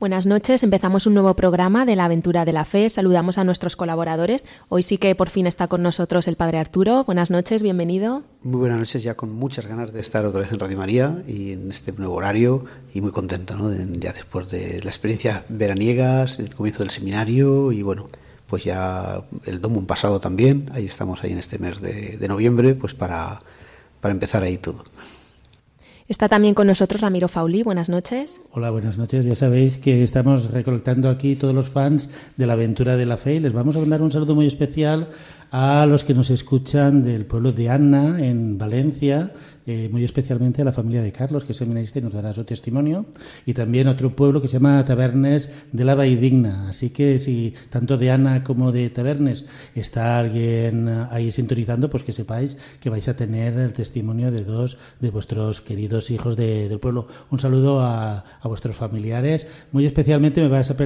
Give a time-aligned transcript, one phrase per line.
[0.00, 2.88] Buenas noches, empezamos un nuevo programa de la aventura de la fe.
[2.88, 4.46] Saludamos a nuestros colaboradores.
[4.70, 7.04] Hoy sí que por fin está con nosotros el Padre Arturo.
[7.04, 8.22] Buenas noches, bienvenido.
[8.42, 11.52] Muy buenas noches, ya con muchas ganas de estar otra vez en Radio María y
[11.52, 13.70] en este nuevo horario y muy contento, ¿no?
[13.98, 18.08] ya después de la experiencia veraniegas, el comienzo del seminario y bueno,
[18.46, 20.70] pues ya el domo pasado también.
[20.72, 23.42] Ahí estamos ahí en este mes de, de noviembre, pues para,
[24.00, 24.82] para empezar ahí todo.
[26.10, 27.62] Está también con nosotros Ramiro Fauli.
[27.62, 28.40] Buenas noches.
[28.50, 29.24] Hola, buenas noches.
[29.24, 33.34] Ya sabéis que estamos recolectando aquí todos los fans de la aventura de la fe
[33.34, 35.10] y les vamos a mandar un saludo muy especial
[35.52, 39.32] a los que nos escuchan del pueblo de Anna, en Valencia,
[39.70, 42.42] eh, muy especialmente a la familia de Carlos, que es seminarista y nos dará su
[42.42, 43.06] testimonio,
[43.46, 46.68] y también otro pueblo que se llama Tabernes de la Digna.
[46.68, 49.44] Así que si tanto de Ana como de Tabernes
[49.76, 54.76] está alguien ahí sintonizando, pues que sepáis que vais a tener el testimonio de dos
[54.98, 57.06] de vuestros queridos hijos del pueblo.
[57.30, 59.46] Un saludo a, vuestros familiares.
[59.70, 60.76] Muy especialmente me vais a,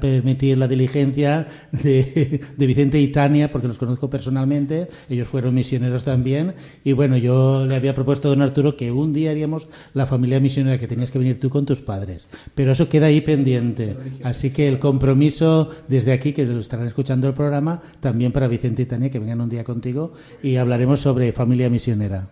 [0.00, 4.88] permitir la diligencia de, de Vicente y Tania, porque los conozco personalmente.
[5.10, 6.54] Ellos fueron misioneros también.
[6.84, 10.78] Y bueno, yo le había propuesto don Arturo, que un día haríamos la familia misionera
[10.78, 12.28] que tenías que venir tú con tus padres.
[12.54, 13.96] Pero eso queda ahí pendiente.
[14.22, 18.82] Así que el compromiso desde aquí, que lo estarán escuchando el programa, también para Vicente
[18.82, 22.30] y Tania, que vengan un día contigo y hablaremos sobre familia misionera.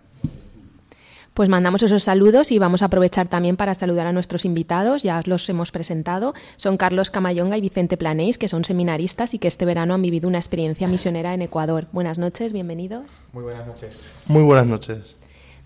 [1.39, 5.23] Pues mandamos esos saludos y vamos a aprovechar también para saludar a nuestros invitados, ya
[5.25, 6.35] los hemos presentado.
[6.57, 10.27] Son Carlos Camayonga y Vicente Planéis, que son seminaristas y que este verano han vivido
[10.27, 11.87] una experiencia misionera en Ecuador.
[11.93, 13.21] Buenas noches, bienvenidos.
[13.33, 14.15] Muy buenas noches.
[14.27, 15.15] Muy buenas noches.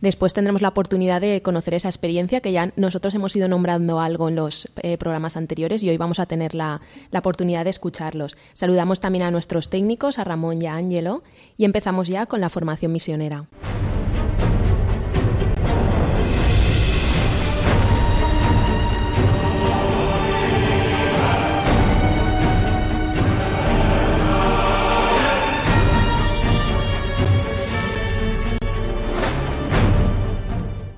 [0.02, 4.28] Después tendremos la oportunidad de conocer esa experiencia que ya nosotros hemos ido nombrando algo
[4.28, 6.80] en los eh, programas anteriores y hoy vamos a tener la,
[7.12, 8.36] la, oportunidad de escucharlos.
[8.52, 11.22] Saludamos también a nuestros técnicos, a Ramón y a Ángelo,
[11.56, 13.46] y empezamos ya con la formación misionera.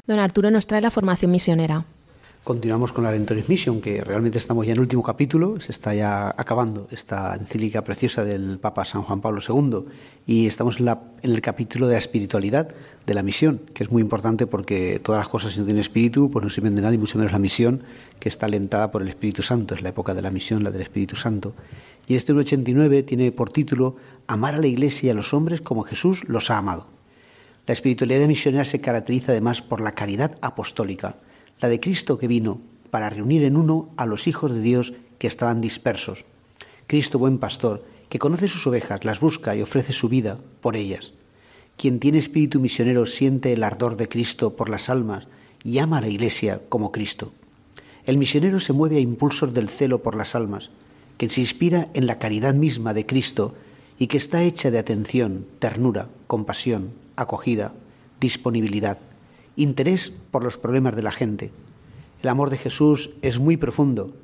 [0.06, 1.86] Don Arturo nos trae la formación misionera.
[2.44, 5.94] Continuamos con la Lentoris Mission, que realmente estamos ya en el último capítulo, se está
[5.94, 9.84] ya acabando esta encíclica preciosa del Papa San Juan Pablo II
[10.26, 12.68] y estamos en, el capítulo de la espiritualidad
[13.06, 16.30] de la misión, que es muy importante porque todas las cosas si no tienen espíritu
[16.30, 17.82] pues no sirven de nada y mucho menos la misión
[18.20, 20.82] que está alentada por el Espíritu Santo, es la época de la misión, la del
[20.82, 21.54] Espíritu Santo.
[22.06, 25.80] Y este 189 tiene por título Amar a la Iglesia y a los hombres como
[25.80, 26.88] Jesús los ha amado.
[27.66, 31.16] La espiritualidad misionera se caracteriza además por la caridad apostólica,
[31.60, 32.60] la de Cristo que vino
[32.90, 36.26] para reunir en uno a los hijos de Dios que estaban dispersos.
[36.86, 41.14] Cristo buen pastor, que conoce sus ovejas, las busca y ofrece su vida por ellas.
[41.76, 45.26] Quien tiene espíritu misionero siente el ardor de Cristo por las almas
[45.64, 47.32] y ama a la Iglesia como Cristo.
[48.04, 50.70] El misionero se mueve a impulsos del celo por las almas,
[51.16, 53.54] que se inspira en la caridad misma de Cristo
[53.98, 57.74] y que está hecha de atención, ternura, compasión, acogida,
[58.20, 58.98] disponibilidad,
[59.56, 61.52] interés por los problemas de la gente.
[62.22, 64.14] El amor de Jesús es muy profundo.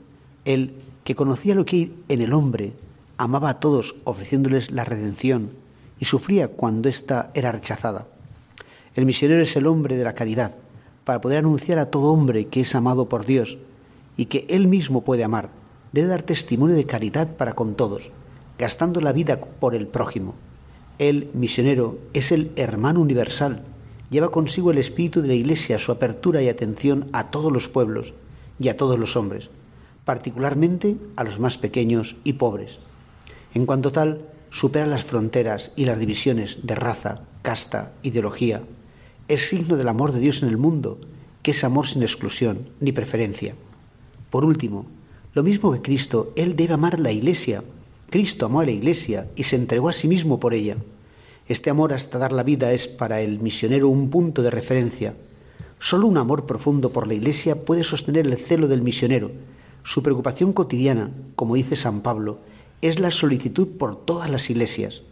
[0.45, 2.73] Él, que conocía lo que hay en el hombre,
[3.19, 5.51] amaba a todos ofreciéndoles la redención
[5.99, 8.07] y sufría cuando ésta era rechazada.
[8.95, 10.57] El misionero es el hombre de la caridad,
[11.05, 13.59] para poder anunciar a todo hombre que es amado por Dios
[14.17, 15.51] y que él mismo puede amar.
[15.93, 18.11] Debe dar testimonio de caridad para con todos,
[18.59, 20.35] gastando la vida por el prójimo.
[21.01, 23.63] El misionero es el hermano universal.
[24.11, 28.13] Lleva consigo el espíritu de la Iglesia, su apertura y atención a todos los pueblos
[28.59, 29.49] y a todos los hombres,
[30.05, 32.77] particularmente a los más pequeños y pobres.
[33.55, 38.61] En cuanto tal, supera las fronteras y las divisiones de raza, casta, ideología.
[39.27, 41.01] Es signo del amor de Dios en el mundo,
[41.43, 43.55] que es amor sin exclusión ni preferencia.
[44.29, 44.85] Por último,
[45.33, 47.65] lo mismo que Cristo, Él debe amar la Iglesia
[48.11, 50.77] Cristo amó a la Iglesia y se entregó a sí mismo por ella.
[51.49, 55.15] Este amor hasta dar la vida es para el misionero un punto de referencia.
[55.79, 59.31] Solo un amor profundo por la Iglesia puede sostener el celo del misionero.
[59.83, 62.39] Su preocupación cotidiana, como dice San Pablo,
[62.83, 65.03] es la solicitud por todas las iglesias.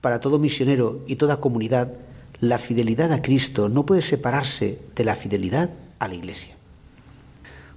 [0.00, 1.92] Para todo misionero y toda comunidad,
[2.40, 6.55] la fidelidad a Cristo no puede separarse de la fidelidad a la Iglesia.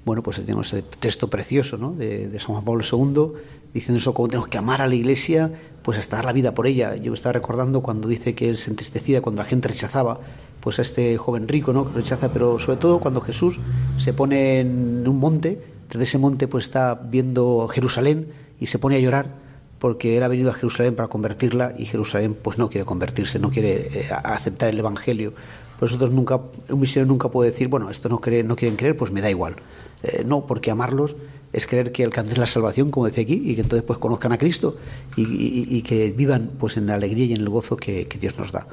[0.05, 1.91] Bueno, pues tenemos este texto precioso ¿no?
[1.91, 3.41] de, San Juan Pablo II
[3.73, 5.51] diciendo eso, como tenemos que amar a la iglesia,
[5.83, 6.95] pues hasta dar la vida por ella.
[6.95, 10.19] Yo me estaba recordando cuando dice que él se entristecía cuando la gente rechazaba
[10.61, 11.85] pues a este joven rico, ¿no?
[11.87, 13.59] Que rechaza, pero sobre todo cuando Jesús
[13.97, 18.95] se pone en un monte, desde ese monte pues está viendo Jerusalén y se pone
[18.95, 19.35] a llorar
[19.79, 23.49] porque él ha venido a Jerusalén para convertirla y Jerusalén pues no quiere convertirse, no
[23.49, 25.33] quiere eh, aceptar el evangelio.
[25.79, 29.11] Pues nosotros nunca, un misionero nunca puede decir, bueno, esto no, no quieren creer, pues
[29.11, 29.55] me da igual.
[30.03, 31.15] Eh, no, porque amarlos
[31.51, 34.37] es creer que alcancen la salvación, como decía aquí, y que entonces pues conozcan a
[34.37, 34.77] Cristo
[35.15, 38.67] y, que vivan pues en la alegría y en el gozo que Dios nos da.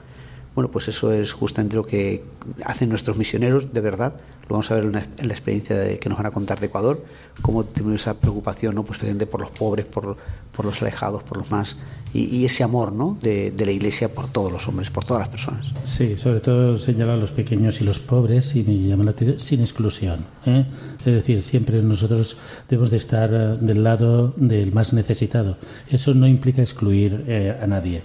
[0.57, 2.25] Bueno, pues eso es justamente lo que
[2.65, 4.15] hacen nuestros misioneros, de verdad.
[4.45, 7.05] Lo vamos a ver en la, experiencia de, que nos van a contar de Ecuador,
[7.43, 8.83] cómo tenemos esa preocupación, ¿no?
[8.83, 10.17] Pues por los pobres, por,
[10.57, 11.77] por los alejados, por los más.
[12.15, 13.19] Y, ese amor, ¿no?
[13.21, 15.75] De, la Iglesia por todos los hombres, por todas las personas.
[15.85, 19.61] Sí, sobre todo señalar a los pequeños y los pobres, y me llama la sin
[19.61, 20.25] exclusión.
[20.47, 20.65] ¿eh?
[21.01, 22.39] Es decir, siempre nosotros
[22.71, 25.59] debemos de estar eh, del lado del más necesitado.
[25.91, 28.01] Eso no implica excluir eh, a nadie.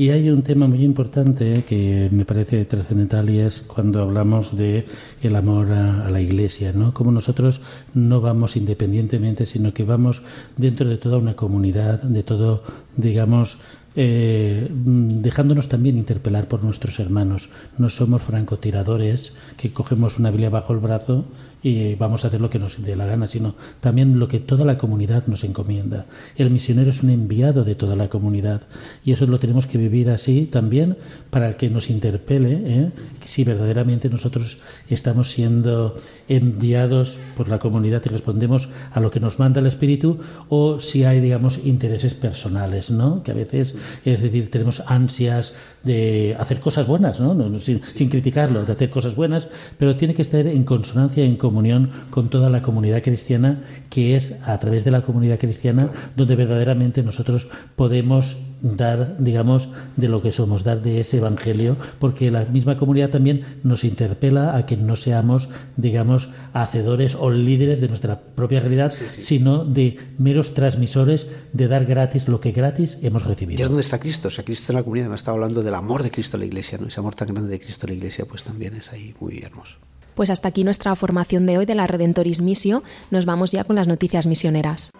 [0.00, 4.86] Y hay un tema muy importante que me parece trascendental y es cuando hablamos de
[5.22, 6.94] el amor a, la Iglesia, ¿no?
[6.94, 7.60] Como nosotros
[7.92, 10.22] no vamos independientemente, sino que vamos
[10.56, 12.62] dentro de toda una comunidad, de todo,
[12.96, 13.58] digamos,
[13.94, 17.50] eh, dejándonos también interpelar por nuestros hermanos.
[17.76, 21.26] No somos francotiradores que cogemos una Biblia bajo el brazo
[21.62, 24.64] y vamos a hacer lo que nos dé la gana, sino también lo que toda
[24.64, 26.06] la comunidad nos encomienda.
[26.36, 28.62] El misionero es un enviado de toda la comunidad
[29.04, 30.96] y eso lo tenemos que vivir así también
[31.30, 32.90] para que nos interpele ¿eh?
[33.24, 34.58] si verdaderamente nosotros
[34.88, 35.96] estamos siendo
[36.28, 40.18] enviados por la comunidad y respondemos a lo que nos manda el Espíritu
[40.48, 43.22] o si hay, digamos, intereses personales, ¿no?
[43.22, 43.74] Que a veces,
[44.04, 47.58] es decir, tenemos ansias de hacer cosas buenas, ¿no?
[47.58, 49.48] sin, sin, criticarlo, de hacer cosas buenas,
[49.78, 54.34] pero tiene que estar en consonancia, en comunión con toda la comunidad cristiana, que es
[54.44, 60.32] a través de la comunidad cristiana donde verdaderamente nosotros podemos dar, digamos, de lo que
[60.32, 64.96] somos, dar de ese evangelio, porque la misma comunidad también nos interpela a que no
[64.96, 71.86] seamos, digamos, hacedores o líderes de nuestra propia realidad, sino de meros transmisores de dar
[71.86, 73.60] gratis lo que gratis hemos recibido.
[73.60, 74.28] ¿Y es donde está Cristo?
[74.28, 76.46] O sea, Cristo en la comunidad me estado hablando del amor de Cristo a la
[76.46, 76.88] iglesia, ¿no?
[76.88, 79.76] Ese amor tan grande de Cristo a la iglesia, pues también es ahí muy hermoso.
[80.14, 82.82] Pues hasta aquí nuestra formación de hoy de la Redentoris Missio.
[83.10, 84.90] Nos vamos ya con las noticias misioneras.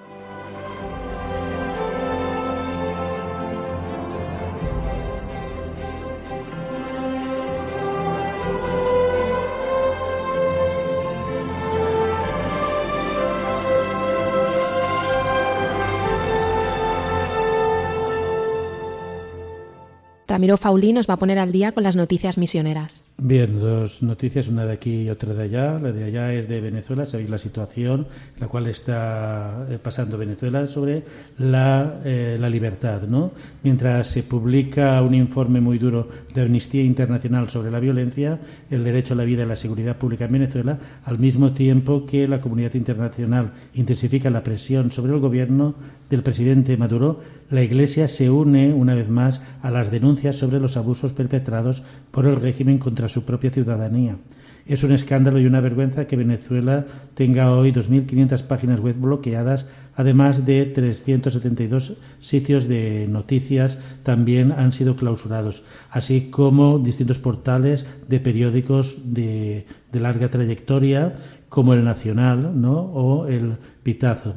[20.40, 23.04] Ramiro Faulí nos va a poner al día con las noticias misioneras.
[23.18, 25.78] Bien, dos noticias, una de aquí y otra de allá.
[25.78, 28.06] La de allá es de Venezuela, sabéis la situación
[28.38, 31.02] la cual está eh, pasando Venezuela sobre
[31.36, 33.02] la, eh, la libertad.
[33.02, 33.32] ¿no?
[33.62, 39.12] Mientras se publica un informe muy duro de Amnistía Internacional sobre la violencia, el derecho
[39.12, 42.72] a la vida y la seguridad pública en Venezuela, al mismo tiempo que la comunidad
[42.72, 45.74] internacional intensifica la presión sobre el gobierno
[46.08, 47.20] del presidente Maduro,
[47.50, 52.26] la Iglesia se une una vez más a las denuncias sobre los abusos perpetrados por
[52.26, 54.18] el régimen contra su propia ciudadanía.
[54.66, 60.44] Es un escándalo y una vergüenza que Venezuela tenga hoy 2.500 páginas web bloqueadas, además
[60.44, 68.98] de 372 sitios de noticias también han sido clausurados, así como distintos portales de periódicos
[69.12, 71.14] de, de larga trayectoria,
[71.48, 72.74] como el Nacional ¿no?
[72.74, 74.36] o el Pitazo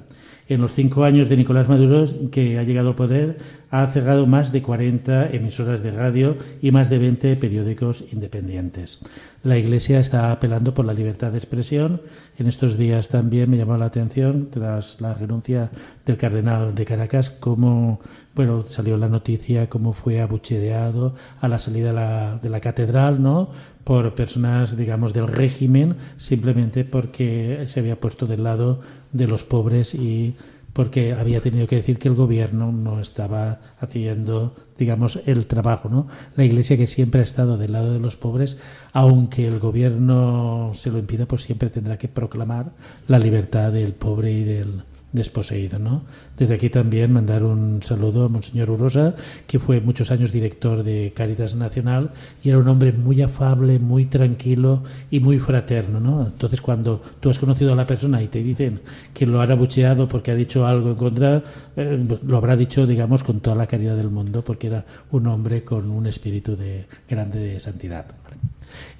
[0.49, 3.37] en los cinco años de Nicolás Maduro, que ha llegado al poder,
[3.73, 8.99] ha cerrado más de 40 emisoras de radio y más de 20 periódicos independientes.
[9.41, 11.99] La Iglesia está apelando por la libertad de expresión.
[12.37, 15.71] En estos días también me llamó la atención, tras la renuncia
[16.05, 17.99] del cardenal de Caracas, cómo
[18.35, 23.23] bueno, salió la noticia, cómo fue abuchedeado a la salida de la, de la catedral,
[23.23, 23.49] ¿no?
[23.83, 29.95] por personas, digamos, del régimen, simplemente porque se había puesto del lado de los pobres
[29.95, 30.35] y
[30.73, 36.07] porque había tenido que decir que el gobierno no estaba haciendo, digamos, el trabajo, ¿no?
[36.35, 38.57] La Iglesia que siempre ha estado del lado de los pobres,
[38.91, 42.73] aunque el gobierno se lo impida, pues siempre tendrá que proclamar
[43.07, 45.79] la libertad del pobre y del, desposeído.
[45.79, 46.03] ¿no?
[46.37, 49.15] Desde aquí también mandar un saludo a Monseñor Urosa,
[49.47, 52.11] que fue muchos años director de Caritas Nacional
[52.43, 55.99] y era un hombre muy afable, muy tranquilo y muy fraterno.
[55.99, 56.25] ¿no?
[56.25, 58.81] Entonces, cuando tú has conocido a la persona y te dicen
[59.13, 61.43] que lo han abucheado porque ha dicho algo en contra,
[61.75, 65.63] eh, lo habrá dicho, digamos, con toda la caridad del mundo, porque era un hombre
[65.63, 68.05] con un espíritu de grande de santidad.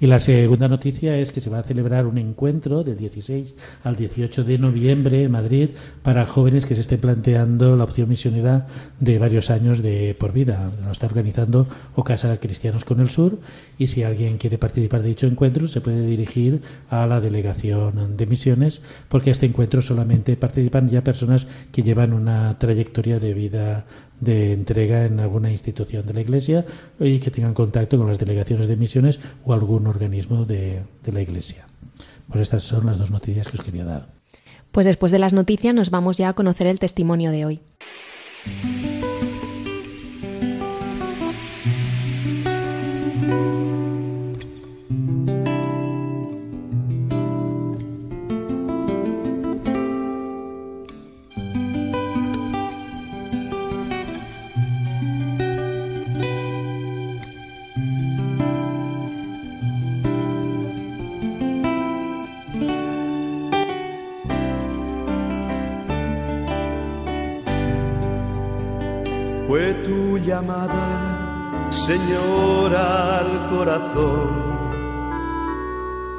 [0.00, 3.96] Y la segunda noticia es que se va a celebrar un encuentro del 16 al
[3.96, 5.70] 18 de noviembre en Madrid
[6.02, 8.66] para jóvenes que se estén planteando la opción misionera
[9.00, 10.70] de varios años de por vida.
[10.84, 13.38] Lo está organizando Ocasa Cristianos con el Sur
[13.78, 18.26] y si alguien quiere participar de dicho encuentro se puede dirigir a la delegación de
[18.26, 23.86] misiones porque a este encuentro solamente participan ya personas que llevan una trayectoria de vida
[24.24, 26.64] de entrega en alguna institución de la Iglesia
[26.98, 31.22] y que tengan contacto con las delegaciones de misiones o algún organismo de, de la
[31.22, 31.66] Iglesia.
[32.28, 34.08] Pues estas son las dos noticias que os quería dar.
[34.72, 37.60] Pues después de las noticias nos vamos ya a conocer el testimonio de hoy.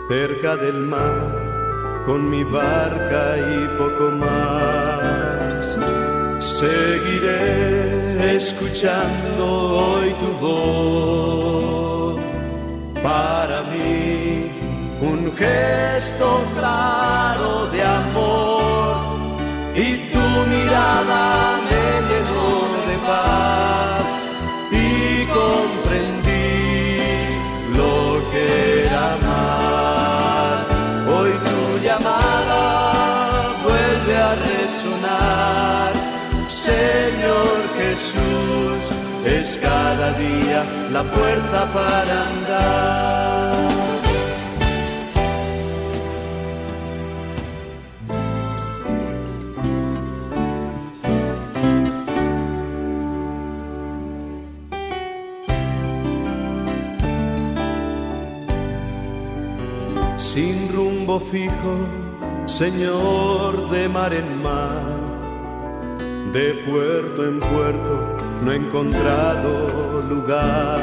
[0.07, 5.77] Cerca del mar, con mi barca y poco más.
[6.39, 12.23] Seguiré escuchando hoy tu voz.
[13.01, 14.51] Para mí,
[15.01, 16.41] un gesto
[40.13, 43.25] día la puerta para andar.
[60.17, 61.77] sin rumbo fijo,
[62.45, 64.83] Señor de mar en mar,
[66.33, 70.81] de puerto en puerto no he encontrado lugar.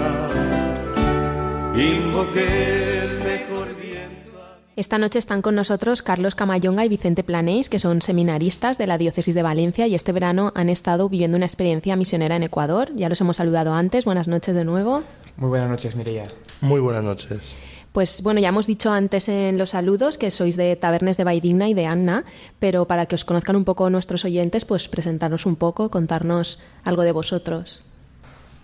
[1.74, 4.40] Invoqué el mejor viento.
[4.76, 8.98] Esta noche están con nosotros Carlos Camayonga y Vicente Planés, que son seminaristas de la
[8.98, 12.90] Diócesis de Valencia y este verano han estado viviendo una experiencia misionera en Ecuador.
[12.94, 14.04] Ya los hemos saludado antes.
[14.04, 15.02] Buenas noches de nuevo.
[15.36, 16.28] Muy buenas noches, Mireia.
[16.60, 17.56] Muy buenas noches.
[17.92, 21.68] Pues bueno, ya hemos dicho antes en los saludos que sois de Tabernes de Baidigna
[21.68, 22.24] y de Anna,
[22.58, 27.02] pero para que os conozcan un poco nuestros oyentes, pues presentaros un poco, contarnos algo
[27.02, 27.84] de vosotros.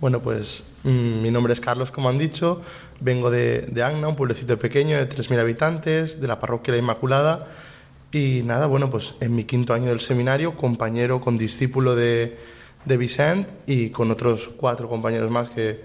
[0.01, 2.63] Bueno, pues mmm, mi nombre es Carlos, como han dicho,
[3.01, 7.49] vengo de, de Anna, un pueblecito pequeño de 3.000 habitantes, de la parroquia La Inmaculada,
[8.11, 12.39] y nada, bueno, pues en mi quinto año del seminario, compañero con discípulo de,
[12.87, 15.85] de Vicent y con otros cuatro compañeros más que,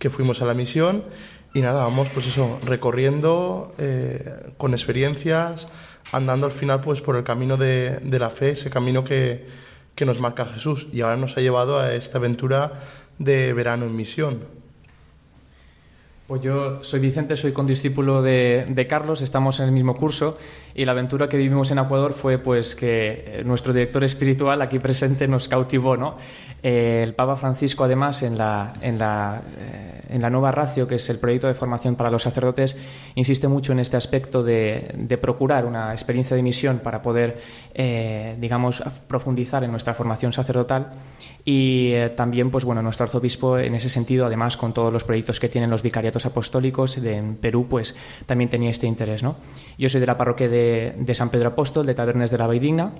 [0.00, 1.04] que fuimos a la misión.
[1.52, 5.68] Y nada, vamos pues eso, recorriendo eh, con experiencias,
[6.12, 9.46] andando al final pues por el camino de, de la fe, ese camino que,
[9.96, 10.86] que, nos marca Jesús.
[10.92, 12.72] Y ahora nos ha llevado a esta aventura
[13.18, 14.59] de verano en misión.
[16.30, 20.38] Pues yo soy Vicente, soy condiscípulo de, de Carlos, estamos en el mismo curso
[20.76, 25.26] y la aventura que vivimos en Ecuador fue pues que nuestro director espiritual aquí presente
[25.26, 26.14] nos cautivó, ¿no?
[26.62, 30.96] Eh, el Papa Francisco, además, en la, en, la, eh, en la nueva ratio, que
[30.96, 32.78] es el proyecto de formación para los sacerdotes,
[33.14, 37.40] insiste mucho en este aspecto de, de procurar una experiencia de misión para poder,
[37.74, 40.92] eh, digamos, profundizar en nuestra formación sacerdotal.
[41.44, 45.40] Y eh, también, pues bueno, nuestro arzobispo, en ese sentido, además, con todos los proyectos
[45.40, 47.96] que tienen los vicariatos apostólicos de, en Perú, pues
[48.26, 49.36] también tenía este interés, ¿no?
[49.78, 52.92] Yo soy de la parroquia de, San Pedro Apóstol, de Tabernes de la Baidigna.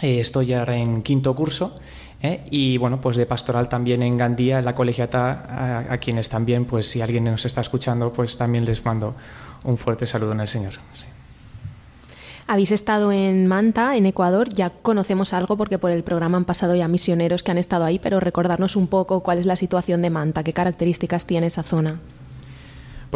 [0.00, 1.78] estoy ahora en quinto curso.
[2.22, 2.46] ¿eh?
[2.50, 6.88] y bueno, pues de pastoral también en Gandía, en la colegiata, a, quienes también, pues
[6.88, 9.14] si alguien nos está escuchando, pues también les mando
[9.64, 10.74] un fuerte saludo en el Señor.
[12.48, 16.76] Habéis estado en Manta, en Ecuador, ya conocemos algo porque por el programa han pasado
[16.76, 20.10] ya misioneros que han estado ahí, pero recordarnos un poco cuál es la situación de
[20.10, 21.98] Manta, qué características tiene esa zona.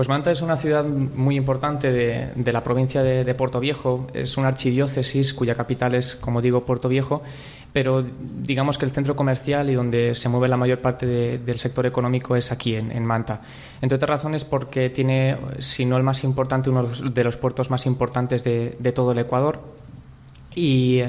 [0.01, 4.49] Pues Manta es una ciudad muy importante de, la provincia de, Puerto Viejo, es una
[4.49, 7.23] archidiócesis cuya capital es, como digo, Puerto Viejo,
[7.75, 8.03] pero
[8.39, 11.85] digamos que el centro comercial y donde se mueve la mayor parte de, del sector
[11.85, 13.43] económico es aquí, en, Manta.
[13.83, 17.85] Entre otras razones porque tiene, si no el más importante, uno de los puertos más
[17.85, 19.61] importantes de, todo el Ecuador
[20.55, 21.03] y,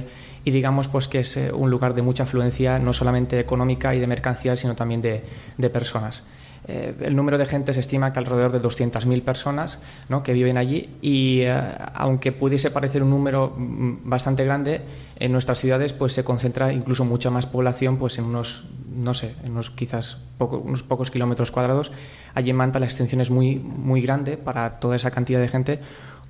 [0.43, 4.07] y, digamos pues que es un lugar de mucha afluencia, no solamente económica y de
[4.07, 6.25] mercancías, sino también de personas.
[6.67, 10.21] Eh, el número de gente se estima que alrededor de 200.000 personas ¿no?
[10.21, 11.59] que viven allí y eh,
[11.93, 14.81] aunque pudiese parecer un número mm, bastante grande,
[15.19, 19.35] en nuestras ciudades pues se concentra incluso mucha más población pues en unos, no sé,
[19.47, 21.91] unos quizás unos pocos kilómetros cuadrados.
[22.35, 25.79] Allí en Manta la extensión es muy, muy grande para toda esa cantidad de gente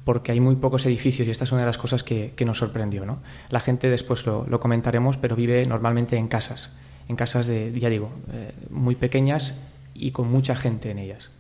[0.06, 3.06] porque hay muy pocos edificios y esta es una de las cosas que, nos sorprendió.
[3.06, 3.20] ¿no?
[3.50, 6.76] La gente, después lo, lo, comentaremos, pero vive normalmente en casas,
[7.08, 9.54] en casas de, ya digo, eh, muy pequeñas
[9.94, 11.32] y con mucha gente en ellas.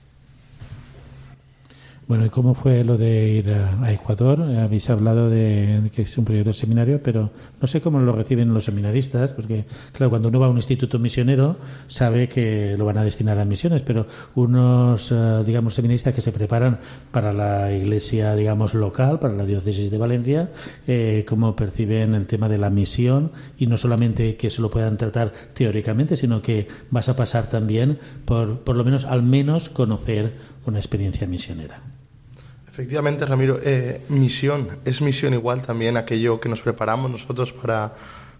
[2.11, 4.41] Bueno, ¿y cómo fue lo de ir a, Ecuador?
[4.41, 8.53] Habéis hablado de, que es un periodo de seminario, pero no sé cómo lo reciben
[8.53, 9.63] los seminaristas, porque,
[9.93, 11.55] claro, cuando uno va a un instituto misionero
[11.87, 16.33] sabe que lo van a destinar a misiones, pero unos, eh, digamos, seminaristas que se
[16.33, 16.79] preparan
[17.13, 20.51] para la iglesia, digamos, local, para la diócesis de Valencia,
[20.87, 23.31] eh, ¿cómo perciben el tema de la misión?
[23.57, 27.99] Y no solamente que se lo puedan tratar teóricamente, sino que vas a pasar también
[28.25, 30.33] por, por lo menos, al menos, conocer
[30.65, 32.00] una experiencia misionera.
[32.71, 37.93] Efectivamente, Ramiro, eh, misión, es misión igual también aquello que nos preparamos nosotros para,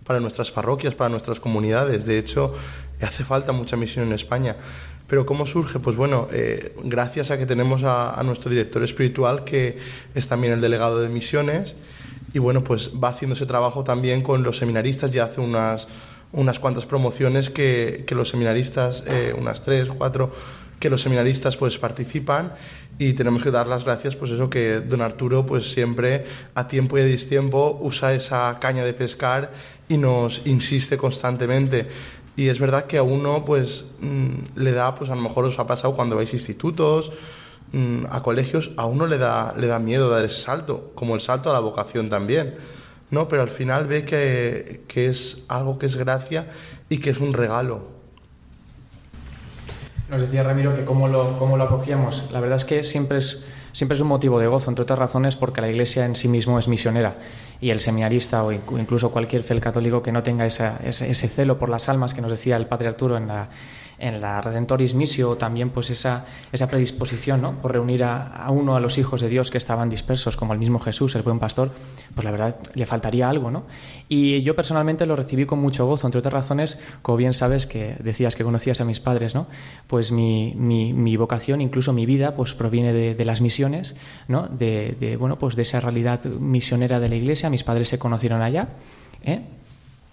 [0.06, 2.06] para nuestras parroquias, para nuestras comunidades.
[2.06, 2.54] De hecho,
[3.02, 4.56] hace falta mucha misión en España.
[5.06, 5.80] Pero ¿cómo surge?
[5.80, 9.78] Pues bueno, eh, gracias a que tenemos a, nuestro director espiritual, que
[10.16, 11.76] es también el delegado de misiones,
[12.34, 15.90] y bueno, pues va haciendo ese trabajo también con los seminaristas, ya hace unas,
[16.32, 20.32] unas cuantas promociones que, que los seminaristas, eh, unas tres, cuatro,
[20.80, 22.54] que los seminaristas pues participan
[22.98, 26.98] y tenemos que dar las gracias pues eso que don Arturo pues siempre a tiempo
[26.98, 29.52] y a distiempo usa esa caña de pescar
[29.88, 31.88] y nos insiste constantemente.
[32.36, 35.60] Y es verdad que a uno pues mm, le da pues a lo mejor os
[35.60, 37.12] ha pasado cuando vais a institutos
[37.72, 41.22] mm, a colegios a uno le da le da miedo dar ese salto como el
[41.22, 42.56] salto a la vocación también
[43.10, 46.48] no pero al final ve que, que es algo que es gracia
[46.88, 48.01] y que es un regalo
[50.12, 52.30] nos decía Ramiro que cómo lo, cómo lo acogíamos.
[52.34, 55.38] La verdad es que siempre es, siempre es un motivo de gozo, entre otras razones
[55.38, 57.16] porque la Iglesia en sí mismo es misionera
[57.62, 61.70] y el seminarista o incluso cualquier fel católico que no tenga ese, ese, celo por
[61.70, 63.48] las almas que nos decía el Padre Arturo en la,
[64.02, 67.62] en la Redentoris Missio también pues esa, esa predisposición ¿no?
[67.62, 70.80] por reunir a, uno a los hijos de Dios que estaban dispersos, como el mismo
[70.80, 71.72] Jesús, el buen pastor,
[72.16, 73.52] pues la verdad le faltaría algo.
[73.52, 73.64] ¿no?
[74.10, 77.96] Y yo personalmente lo recibí con mucho gozo, entre otras razones, como bien sabes que
[78.04, 79.46] decías que conocías a mis padres, ¿no?
[79.88, 83.96] pues mi, mi, mi vocación, incluso mi vida, pues proviene de, de las misiones,
[84.28, 84.48] ¿no?
[84.48, 87.52] de, de, bueno, pues de esa realidad misionera de la Iglesia.
[87.52, 88.70] Mis padres se conocieron allá.
[89.24, 89.42] ¿eh?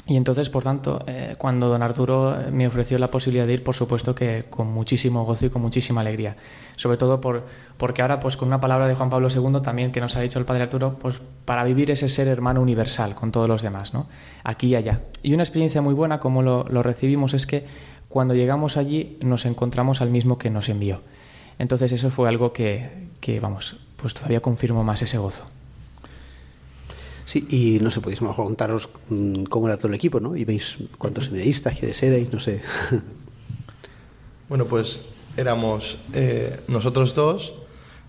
[0.09, 3.75] Y entonces, por tanto, eh, cuando don Arturo me ofreció la posibilidad de ir, por
[3.75, 6.35] supuesto que con muchísimo gozo y con muchísima alegría.
[6.77, 7.45] Sobre todo por,
[7.77, 10.39] porque ahora, pues con una palabra de Juan Pablo II también que nos ha dicho
[10.39, 14.09] el Padre Arturo, pues para vivir ese ser hermano universal con todos los demás, ¿no?
[14.45, 15.03] Aquí y allá.
[15.23, 17.67] Y una experiencia muy buena, como lo, lo recibimos, es que
[18.09, 21.03] cuando llegamos allí nos encontramos al mismo que nos envió.
[21.59, 25.45] Entonces eso fue algo que, que vamos, pues todavía confirmo más ese gozo.
[27.29, 30.35] Sí, y no sé, podéis mejor contaros mm, cómo era todo el equipo, ¿no?
[30.35, 32.63] Y veis cuántos seminaristas, quiénes erais, no sé.
[34.49, 35.05] Bueno, pues
[35.37, 37.53] éramos eh, nosotros dos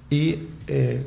[0.10, 1.04] y eh,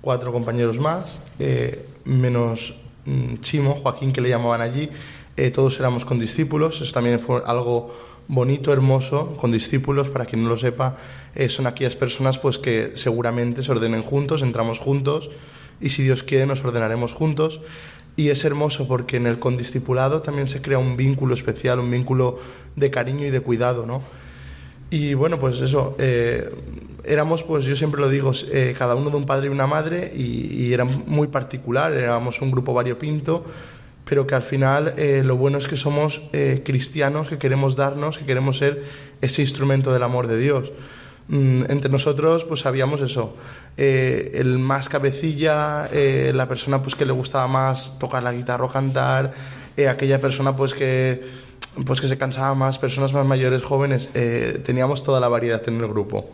[0.00, 4.90] cuatro compañeros más, eh, menos mm, Chimo, Joaquín, que le llamaban allí.
[5.54, 7.94] todos éramos condiscípulos, eso también fue algo
[8.26, 10.96] bonito, hermoso, con discípulos, para quien no lo sepa,
[11.48, 15.30] son aquellas personas pues que seguramente se ordenen juntos, entramos juntos
[15.80, 17.60] y si Dios quiere nos ordenaremos juntos.
[18.16, 22.38] Y es hermoso porque en el condiscipulado también se crea un vínculo especial, un vínculo
[22.76, 24.02] de cariño y de cuidado, ¿no?
[24.90, 26.48] Y bueno, pues eso, eh,
[27.02, 30.12] éramos, pues yo siempre lo digo, eh, cada uno de un padre y una madre
[30.14, 33.44] y, era muy particular, éramos un grupo variopinto,
[34.04, 36.22] pero que al final eh, lo bueno es que somos
[36.64, 38.84] cristianos, que queremos darnos, que queremos ser
[39.20, 40.70] ese instrumento del amor de Dios.
[41.28, 43.34] Mm, entre nosotros pues sabíamos eso,
[43.78, 48.64] eh, el más cabecilla, eh, la persona pues que le gustaba más tocar la guitarra
[48.66, 49.32] o cantar,
[49.76, 51.44] eh, aquella persona pues que
[51.86, 54.08] pues que se cansaba más, personas más mayores, jóvenes,
[54.64, 56.30] teníamos toda la variedad en el grupo.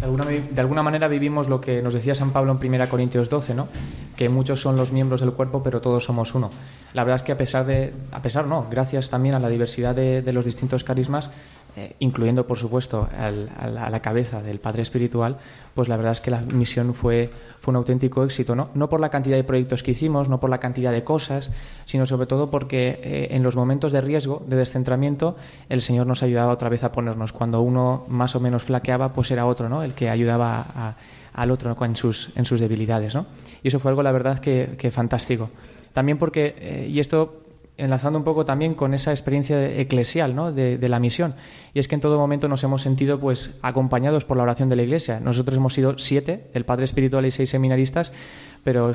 [0.00, 3.30] De alguna, de alguna, manera vivimos lo que nos decía San Pablo en 1 Corintios
[3.30, 3.68] 12, ¿no?
[4.16, 6.50] que muchos son los miembros del cuerpo, pero todos somos uno.
[6.92, 9.94] La verdad es que a pesar de, a pesar no, gracias también a la diversidad
[9.94, 11.30] de, de los distintos carismas,
[11.76, 15.36] eh, incluyendo por supuesto a, la, cabeza del Padre Espiritual,
[15.74, 18.70] pues la verdad es que la misión fue, fue un auténtico éxito, ¿no?
[18.72, 21.50] no por la cantidad de proyectos que hicimos, no por la cantidad de cosas,
[21.84, 25.36] sino sobre todo porque eh, en los momentos de riesgo, de descentramiento,
[25.68, 27.34] el Señor nos ayudaba otra vez a ponernos.
[27.34, 29.82] Cuando uno más o menos flaqueaba, pues era otro, ¿no?
[29.82, 30.96] el que ayudaba
[31.36, 33.14] al otro en, sus, en sus debilidades.
[33.14, 33.26] ¿no?
[33.62, 35.50] Y eso fue algo, la verdad, que, fantástico.
[35.92, 37.42] También porque, eh, y esto
[37.78, 40.52] enlazando un poco también con esa experiencia eclesial ¿no?
[40.52, 41.34] de, la misión.
[41.74, 44.76] Y es que en todo momento nos hemos sentido pues acompañados por la oración de
[44.76, 45.20] la Iglesia.
[45.20, 48.12] Nosotros hemos sido siete, el Padre Espiritual y seis seminaristas,
[48.64, 48.92] pero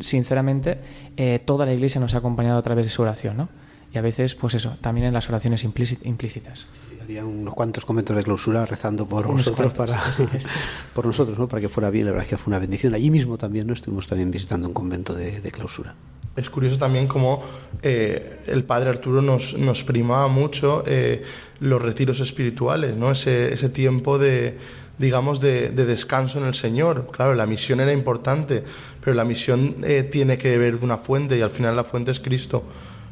[0.00, 0.78] sinceramente
[1.16, 3.36] eh, toda la Iglesia nos ha acompañado a través de su oración.
[3.36, 3.48] ¿no?
[3.92, 6.66] Y a veces, pues eso, también en las oraciones implícitas.
[7.00, 10.02] había unos cuantos comentos de clausura rezando por nosotros para
[10.94, 11.46] por nosotros, ¿no?
[11.46, 12.94] Para que fuera bien, la verdad es que fue una bendición.
[12.94, 13.72] Allí mismo también, ¿no?
[13.72, 15.94] Estuvimos también visitando un convento de clausura
[16.36, 17.44] es curioso también cómo
[17.82, 21.22] eh, el padre Arturo nos, nos primaba mucho eh,
[21.60, 23.12] los retiros espirituales, ¿no?
[23.12, 24.58] ese, ese tiempo de,
[24.98, 27.08] digamos, de, descanso en el Señor.
[27.12, 28.64] Claro, la misión era importante,
[29.00, 32.10] pero la misión eh, tiene que ver de una fuente y al final la fuente
[32.10, 32.64] es Cristo.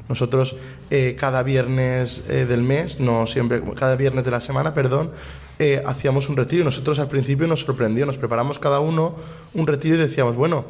[0.09, 0.57] Nosotros
[1.17, 5.11] cada viernes del mes, no siempre, cada viernes de la semana, perdón,
[5.87, 6.65] hacíamos un retiro.
[6.65, 9.15] Nosotros al principio nos sorprendió, nos preparamos cada uno
[9.55, 10.67] un retiro y decíamos, bueno,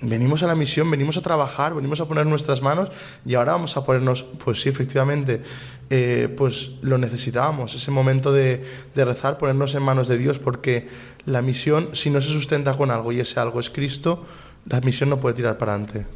[0.00, 2.90] venimos a la misión, venimos a trabajar, venimos a poner nuestras manos
[3.26, 5.42] y ahora vamos a ponernos, pues sí, efectivamente,
[5.90, 10.88] eh, pues lo necesitábamos, ese momento de, de, rezar, ponernos en manos de Dios, porque
[11.26, 14.24] la misión, si no se sustenta con algo y ese algo es Cristo,
[14.66, 16.06] la misión no puede tirar para adelante.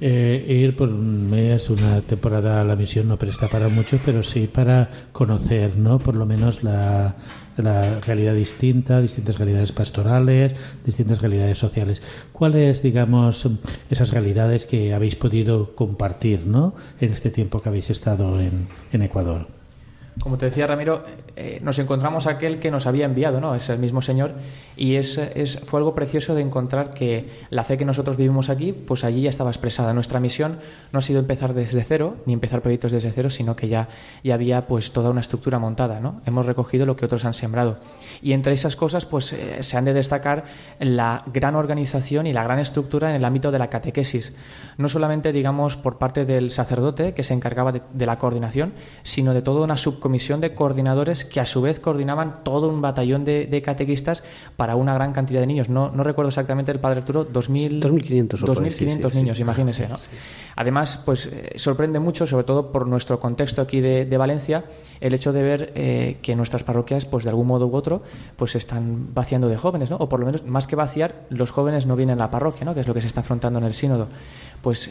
[0.00, 1.34] Eh, ir por un
[1.70, 5.98] una temporada a la misión no presta para mucho, pero sí para conocer, ¿no?
[5.98, 7.16] Por lo menos la,
[7.62, 12.02] la realidad distinta, distintas realidades pastorales, distintas realidades sociales.
[12.32, 13.48] ¿Cuáles, digamos,
[13.90, 16.74] esas realidades que habéis podido compartir, ¿no?
[17.00, 19.46] En este tiempo que habéis estado en, en Ecuador.
[20.20, 21.04] Como te decía Ramiro,
[21.36, 23.54] eh, nos encontramos aquel que nos había enviado, ¿no?
[23.54, 24.32] Es el mismo Señor
[24.78, 28.72] y es, es, fue algo precioso de encontrar que la fe que nosotros vivimos aquí,
[28.72, 29.94] pues allí ya estaba expresada.
[29.94, 30.58] Nuestra misión
[30.92, 33.88] no ha sido empezar desde cero, ni empezar proyectos desde cero, sino que ya,
[34.24, 36.20] ya había pues toda una estructura montada, ¿no?
[36.26, 37.78] Hemos recogido lo que otros han sembrado.
[38.22, 40.44] Y entre esas cosas, pues eh, se han de destacar
[40.80, 44.34] la gran organización y la gran estructura en el ámbito de la catequesis.
[44.76, 49.32] No solamente, digamos, por parte del sacerdote que se encargaba de, de la coordinación, sino
[49.32, 53.26] de toda una subcomisión comisión de coordinadores que a su vez coordinaban todo un batallón
[53.26, 54.22] de, catequistas
[54.56, 55.68] para una gran cantidad de niños.
[55.68, 59.88] No, no recuerdo exactamente el padre Arturo, 2.500 2.500 niños, imagínese.
[59.88, 59.96] ¿no?
[60.56, 64.64] Además, pues eh, sorprende mucho, sobre todo por nuestro contexto aquí de, Valencia,
[65.00, 68.02] el hecho de ver eh, que nuestras parroquias, pues de algún modo u otro,
[68.36, 69.96] pues están vaciando de jóvenes, ¿no?
[69.96, 72.74] O por lo menos, más que vaciar, los jóvenes no vienen a la parroquia, ¿no?
[72.74, 74.08] Que es lo que se está afrontando en el sínodo.
[74.62, 74.90] Pues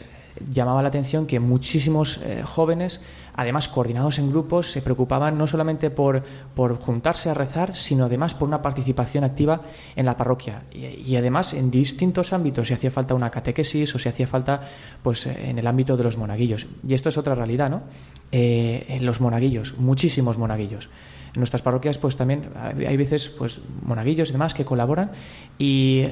[0.50, 3.00] llamaba la atención que muchísimos eh, jóvenes,
[3.38, 6.24] además coordinados en grupos, se preocupaban no solamente por,
[6.56, 9.60] por, juntarse a rezar, sino además por una participación activa
[9.94, 10.64] en la parroquia.
[10.72, 14.60] Y, además en distintos ámbitos, si hacía falta una catequesis o si hacía falta
[15.04, 16.66] pues, en el ámbito de los monaguillos.
[16.86, 17.82] Y esto es otra realidad, ¿no?
[18.32, 20.90] Eh, en los monaguillos, muchísimos monaguillos.
[21.34, 25.12] En nuestras parroquias, pues también hay veces pues, monaguillos y demás que colaboran
[25.58, 26.06] y,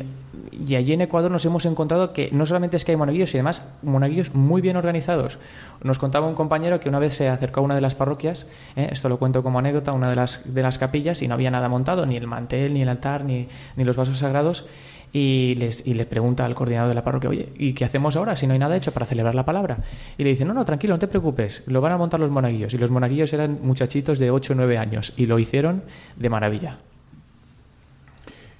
[0.77, 3.63] allí en Ecuador nos hemos encontrado que no solamente es que hay monaguillos y demás,
[3.83, 5.39] monaguillos muy bien organizados.
[5.83, 8.89] Nos contaba un compañero que una vez se acercó a una de las parroquias, ¿eh?
[8.91, 11.69] esto lo cuento como anécdota, una de las, de las capillas y no había nada
[11.69, 14.67] montado, ni el mantel, ni el altar, ni, ni los vasos sagrados
[15.13, 18.37] y, les, y le pregunta al coordinador de la parroquia, oye, ¿y qué hacemos ahora
[18.37, 19.79] si no hay nada hecho para celebrar la palabra?
[20.19, 22.75] Y le dice, no, no, tranquilo, no te preocupes, lo van a montar los monaguillos.
[22.75, 25.83] Y los monaguillos eran muchachitos de 8 o 9 años y lo hicieron
[26.17, 26.79] de maravilla.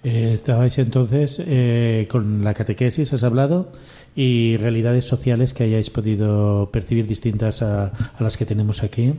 [0.05, 3.73] Eh, estabais entonces eh, con la catequesis, has hablado,
[4.15, 9.15] y realidades sociales que hayáis podido percibir distintas a, las que tenemos aquí.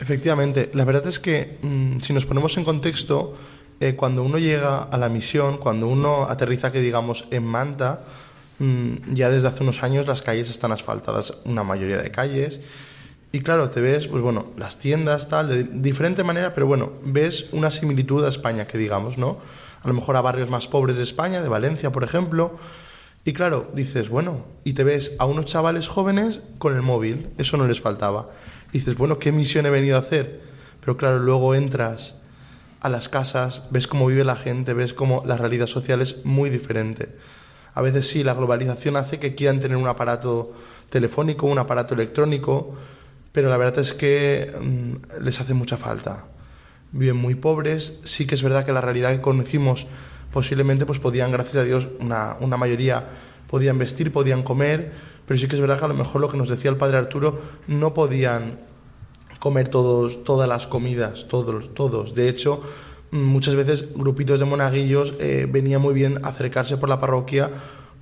[0.00, 3.34] Efectivamente, la verdad es que mm, si nos ponemos en contexto,
[3.80, 8.00] eh, cuando uno llega a la misión, cuando uno aterriza, que digamos, en Manta,
[8.58, 12.60] mm, ya desde hace unos años las calles están asfaltadas, una mayoría de calles.
[13.32, 17.46] Y claro, te ves, pues bueno, las tiendas, tal, de diferente manera, pero bueno, ves
[17.50, 19.38] una similitud a España, que digamos, ¿no?
[19.82, 22.56] A lo mejor a barrios más pobres de España, de Valencia, por ejemplo.
[23.24, 27.56] Y claro, dices, bueno, y te ves a unos chavales jóvenes con el móvil, eso
[27.56, 28.30] no les faltaba.
[28.72, 30.40] Dices, bueno, ¿qué misión he venido a hacer?
[30.80, 32.16] Pero claro, luego entras
[32.84, 36.50] a las casas, ves cómo vive la gente, ves cómo la realidad social es muy
[36.50, 37.08] diferente.
[37.72, 40.52] A veces sí, la globalización hace que quieran tener un aparato
[40.90, 42.74] telefónico, un aparato electrónico,
[43.32, 46.26] pero la verdad es que mm, les hace mucha falta.
[46.92, 49.86] Viven muy pobres, sí que es verdad que la realidad que conocimos
[50.30, 53.06] posiblemente pues podían, gracias a Dios, una, una mayoría
[53.48, 54.92] podían vestir, podían comer,
[55.26, 56.98] pero sí que es verdad que a lo mejor lo que nos decía el padre
[56.98, 58.58] Arturo, no podían
[59.44, 62.14] comer todos, todas las comidas, todos, todos.
[62.14, 62.62] De hecho,
[63.10, 67.50] muchas veces grupitos de monaguillos eh, venía muy bien acercarse por la parroquia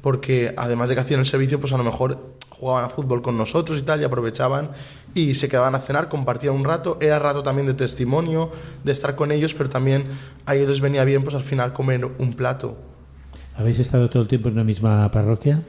[0.03, 3.37] porque además de que hacían el servicio, pues a lo mejor jugaban a fútbol con
[3.37, 4.71] nosotros y tal, y aprovechaban
[5.17, 8.53] y se quedaban a cenar, compartían un rato, era rato también de testimonio,
[8.85, 10.07] de estar con ellos, pero también
[10.47, 12.77] a ellos les venía bien, pues al final comer un plato.
[13.57, 15.61] ¿Habéis estado todo el tiempo en la misma parroquia?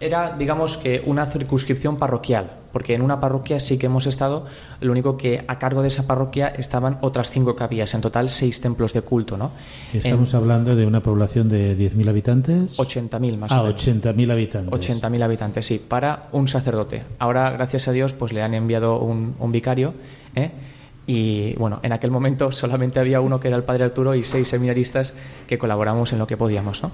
[0.00, 4.44] era, digamos que, una circunscripción parroquial, porque en una parroquia sí que hemos estado,
[4.82, 8.60] lo único que a cargo de esa parroquia estaban otras cinco capillas, en total seis
[8.60, 9.52] templos de culto, ¿no?
[9.94, 12.78] Estamos hablando de una población de 10.000 habitantes.
[12.78, 13.88] 80.000 más ah, o menos.
[13.88, 14.90] 80.000 habitantes.
[14.90, 17.02] 80.000 habitantes, sí, para un sacerdote.
[17.18, 19.94] Ahora, gracias a Dios, pues le han enviado un, un vicario,
[20.34, 20.50] ¿eh?
[21.06, 24.48] Y bueno, en aquel momento solamente había uno que era el padre Arturo y seis
[24.48, 25.14] seminaristas
[25.46, 26.90] que colaboramos en lo que podíamos, ¿no?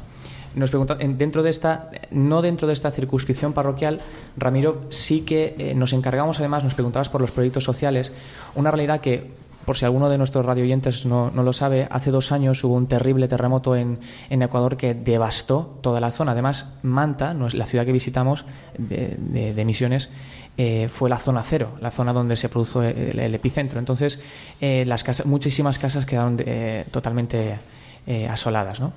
[0.54, 4.00] Nos dentro de esta, no dentro de esta circunscripción parroquial,
[4.36, 8.12] Ramiro, sí que eh, nos encargamos, además, nos preguntabas por los proyectos sociales,
[8.54, 9.30] una realidad que,
[9.64, 12.86] por si alguno de nuestros radioyentes no, no lo sabe, hace dos años hubo un
[12.86, 16.32] terrible terremoto en, en, Ecuador que devastó toda la zona.
[16.32, 18.44] Además, Manta, la ciudad que visitamos
[18.76, 19.16] de,
[19.54, 20.10] de, Misiones,
[20.58, 23.78] eh, fue la zona cero, la zona donde se produjo el, el epicentro.
[23.78, 24.20] Entonces,
[24.60, 27.58] eh, las casas, muchísimas casas quedaron eh, totalmente
[28.06, 28.80] eh, asoladas.
[28.80, 28.92] ¿no?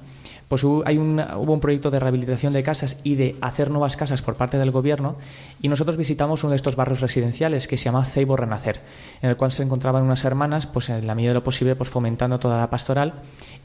[0.47, 4.35] Pues hay hubo un proyecto de rehabilitación de casas y de hacer nuevas casas por
[4.35, 5.15] parte del gobierno
[5.61, 8.81] y nosotros visitamos uno de estos barrios residenciales que se llama Ceibo Renacer,
[9.21, 11.89] en el cual se encontraban unas hermanas, pues en la medida de lo posible, pues
[11.89, 13.13] fomentando toda la pastoral.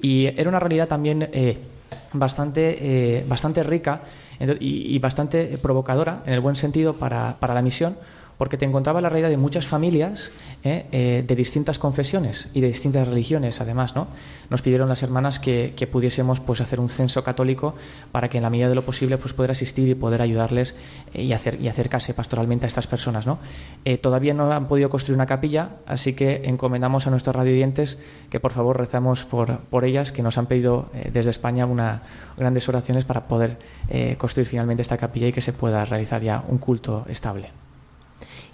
[0.00, 1.58] Y era una realidad también eh,
[2.12, 2.78] bastante,
[3.18, 4.02] eh, bastante rica
[4.58, 7.96] y, y, bastante provocadora en el buen sentido para, para la misión
[8.40, 10.33] porque te encontraba la realidad de muchas familias
[10.64, 10.87] ¿eh?
[10.92, 14.07] Eh, de distintas confesiones y de distintas religiones, además, ¿no?
[14.48, 17.74] Nos pidieron las hermanas que, pudiésemos pues, hacer un censo católico
[18.12, 20.74] para que en la medida de lo posible pues, poder asistir y poder ayudarles
[21.12, 23.37] eh, y, hacer, y acercarse pastoralmente a estas personas, ¿no?
[24.00, 27.98] todavía no han podido construir una capilla, así que encomendamos a nuestros radioyentes
[28.31, 32.00] que por favor rezamos por, por ellas, que nos han pedido desde España una,
[32.38, 33.59] grandes oraciones para poder
[34.16, 37.60] construir finalmente esta capilla y que se pueda realizar ya un culto estable.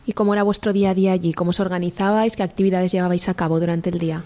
[0.06, 1.34] ¿Y cómo era vuestro día a día allí?
[1.34, 2.36] ¿Cómo os organizabais?
[2.36, 4.22] ¿Qué actividades llevabais a cabo durante el día?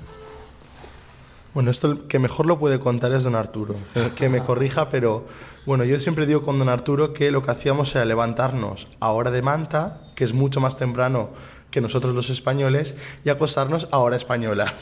[1.54, 3.74] Bueno, esto el que mejor lo puede contar es don Arturo,
[4.14, 5.26] que me corrija, pero
[5.66, 9.32] bueno, yo siempre digo con don Arturo que lo que hacíamos era levantarnos a hora
[9.32, 11.30] de manta, que es mucho más temprano
[11.72, 14.74] que nosotros los españoles, y acostarnos a hora española.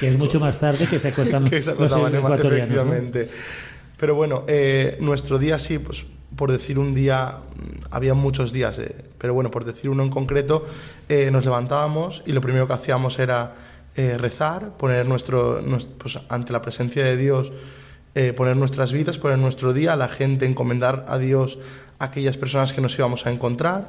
[0.00, 2.52] Que es mucho más tarde que se acostan que se los ecuatorianos.
[2.52, 3.30] Efectivamente.
[4.00, 7.34] Pero bueno, eh, nuestro día sí, pues por decir un día,
[7.90, 10.64] había muchos días, eh, pero bueno, por decir uno en concreto,
[11.06, 13.54] eh, nos levantábamos y lo primero que hacíamos era
[13.94, 15.60] rezar, poner nuestro,
[15.98, 17.52] pues, ante la presencia de Dios,
[18.34, 21.58] poner nuestras vidas, poner nuestro día, a la gente encomendar a Dios
[21.98, 23.88] a aquellas personas que nos íbamos a encontrar.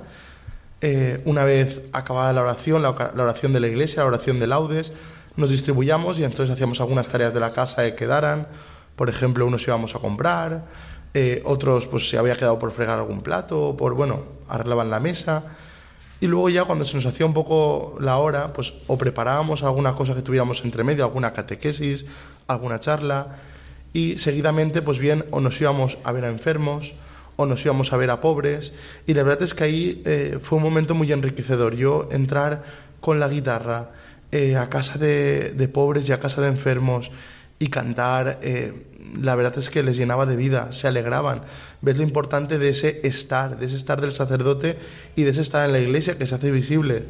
[1.24, 4.92] una vez acabada la oración, la, la, oración de la iglesia, la oración de laudes,
[5.38, 8.48] nos distribuyamos y entonces hacíamos algunas tareas de la casa que quedaran.
[8.96, 10.66] Por ejemplo, unos íbamos a comprar,
[11.14, 15.44] eh, otros pues se había quedado por fregar algún plato, por bueno, arreglaban la mesa.
[16.20, 19.96] Y luego ya cuando se nos hacía un poco la hora, pues o preparábamos alguna
[19.96, 22.06] cosa que tuviéramos entre medio, alguna catequesis,
[22.48, 23.38] alguna charla,
[23.92, 26.94] y seguidamente pues bien o nos íbamos a ver a enfermos,
[27.38, 28.72] o nos íbamos a ver a pobres,
[29.08, 31.76] y la verdad es que ahí eh, fue un momento muy enriquecedor.
[31.76, 32.64] Yo entrar
[33.00, 33.90] con la guitarra
[34.32, 37.12] eh, a casa de, de pobres y a casa de enfermos,
[37.62, 38.88] y cantar, eh,
[39.22, 41.44] la verdad es que les llenaba de vida, se alegraban.
[41.82, 44.80] Ves lo importante de ese estar, de ese estar del sacerdote
[45.16, 47.06] y de ese estar en la iglesia que se hace visible.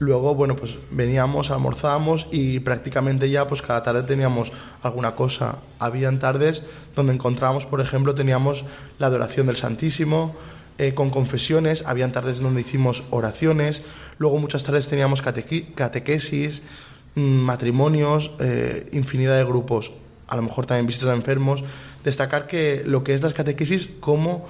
[0.00, 4.50] Luego, bueno, pues veníamos, almorzábamos y prácticamente ya, pues cada tarde teníamos
[4.82, 5.58] alguna cosa.
[5.78, 6.64] Habían tardes
[6.96, 8.64] donde encontrábamos, por ejemplo, teníamos
[8.98, 10.34] la adoración del Santísimo,
[10.78, 13.84] eh, con confesiones, habían tardes donde hicimos oraciones,
[14.18, 16.62] luego muchas tardes teníamos catequesis,
[17.14, 19.92] matrimonios, eh, infinidad de grupos,
[20.26, 21.62] a lo mejor también visitas a enfermos.
[22.02, 24.46] Destacar que lo que es las catequesis, cómo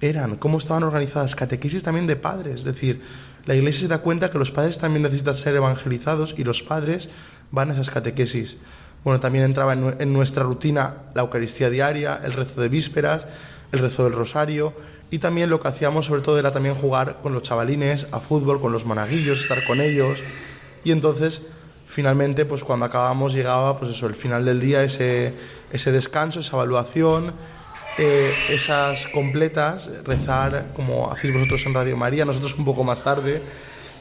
[0.00, 1.34] eran, cómo estaban organizadas.
[1.34, 3.00] Catequesis también de padres, es decir,
[3.46, 7.08] la iglesia se da cuenta que los padres también necesitan ser evangelizados y los padres
[7.50, 8.56] van a esas catequesis.
[9.04, 13.26] Bueno, también entraba en, nuestra rutina la Eucaristía diaria, el rezo de vísperas,
[13.70, 14.72] el rezo del rosario
[15.10, 18.60] y también lo que hacíamos sobre todo era también jugar con los chavalines a fútbol,
[18.62, 20.22] con los monaguillos, estar con ellos
[20.84, 21.42] y entonces
[21.94, 25.32] finalmente, pues cuando acabamos llegaba, pues eso, el final del día, ese,
[25.70, 27.32] ese descanso, esa evaluación,
[27.98, 33.42] eh, esas completas, rezar como hacéis vosotros en Radio María, nosotros un poco más tarde,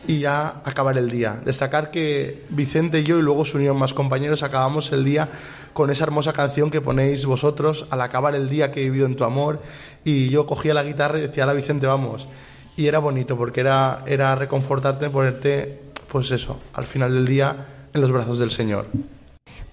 [0.07, 1.39] y ya acabar el día.
[1.45, 5.29] Destacar que Vicente y yo, y luego se unieron más compañeros, acabamos el día
[5.73, 9.15] con esa hermosa canción que ponéis vosotros al acabar el día que he vivido en
[9.15, 9.61] tu amor,
[10.03, 12.27] y yo cogía la guitarra y decía, la Vicente, vamos.
[12.75, 15.79] Y era bonito porque era, era reconfortarte, ponerte,
[16.11, 18.87] pues eso, al final del día en los brazos del Señor.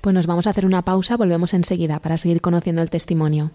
[0.00, 3.50] Pues nos vamos a hacer una pausa, volvemos enseguida para seguir conociendo el testimonio.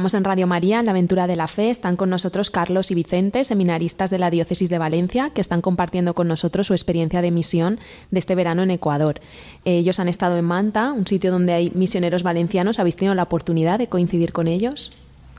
[0.00, 1.68] Estamos en Radio María, en la aventura de la fe.
[1.68, 6.14] Están con nosotros Carlos y Vicente, seminaristas de la Diócesis de Valencia, que están compartiendo
[6.14, 7.78] con nosotros su experiencia de misión
[8.10, 9.20] de este verano en Ecuador.
[9.66, 12.78] Ellos han estado en Manta, un sitio donde hay misioneros valencianos.
[12.78, 14.88] ¿Habéis tenido la oportunidad de coincidir con ellos?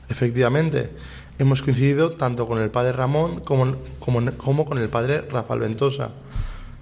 [0.08, 0.90] Efectivamente,
[1.40, 6.10] hemos coincidido tanto con el padre Ramón como, como, con el padre Rafael Ventosa.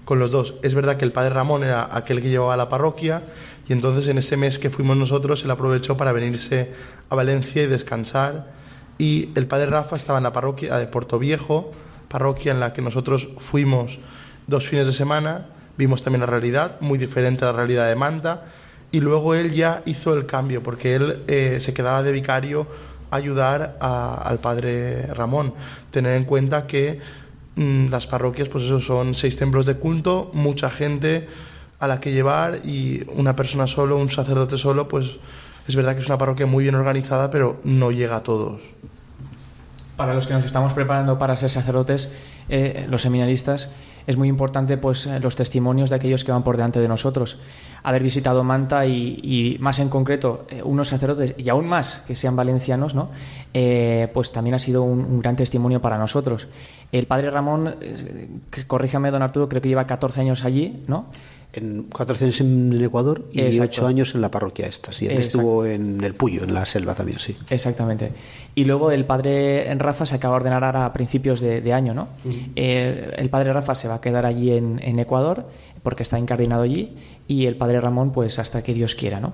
[0.04, 0.56] Con los dos.
[0.62, 3.22] Es verdad que el padre Ramón era aquel que llevaba la parroquia
[3.68, 6.72] y entonces en ese mes que fuimos nosotros, él aprovechó para venirse
[7.08, 8.52] a Valencia y descansar.
[8.98, 11.70] Y el padre Rafa estaba en la parroquia de Puerto Viejo,
[12.08, 13.98] parroquia en la que nosotros fuimos
[14.46, 15.46] dos fines de semana.
[15.78, 18.44] Vimos también la realidad, muy diferente a la realidad de Manta.
[18.92, 22.66] Y luego él ya hizo el cambio, porque él eh, se quedaba de vicario
[23.10, 25.54] a ayudar al padre Ramón.
[25.92, 26.98] Tener en cuenta que
[27.54, 31.28] mm, las parroquias, pues eso son seis templos de culto, mucha gente
[31.80, 35.18] a la que llevar y una persona solo, un sacerdote solo, pues
[35.66, 38.60] es verdad que es una parroquia muy bien organizada, pero no llega a todos.
[39.96, 42.12] Para los que nos estamos preparando para ser sacerdotes,
[42.48, 43.70] eh, los seminaristas,
[44.06, 47.38] es muy importante pues eh, los testimonios de aquellos que van por delante de nosotros.
[47.82, 52.36] Haber visitado Manta y, más en concreto eh, unos sacerdotes y aún más que sean
[52.36, 53.10] valencianos, ¿no?
[54.12, 56.48] pues también ha sido un, gran testimonio para nosotros.
[56.92, 57.76] El padre Ramón,
[58.66, 61.06] corríjame don Arturo, creo que lleva 14 años allí, ¿no?
[61.52, 64.92] En cuatro años en Ecuador y ocho años en la parroquia esta.
[64.92, 67.36] Sí, estuvo en el Puyo, en la selva también, sí.
[67.50, 68.12] Exactamente.
[68.54, 72.08] Y luego el padre Rafa se acaba de ordenar ahora a principios de, año, ¿no?
[72.56, 75.46] Eh, el padre Rafa se va a quedar allí en, en Ecuador
[75.82, 79.32] porque está encardinado allí y el padre Ramón pues hasta que Dios quiera, ¿no?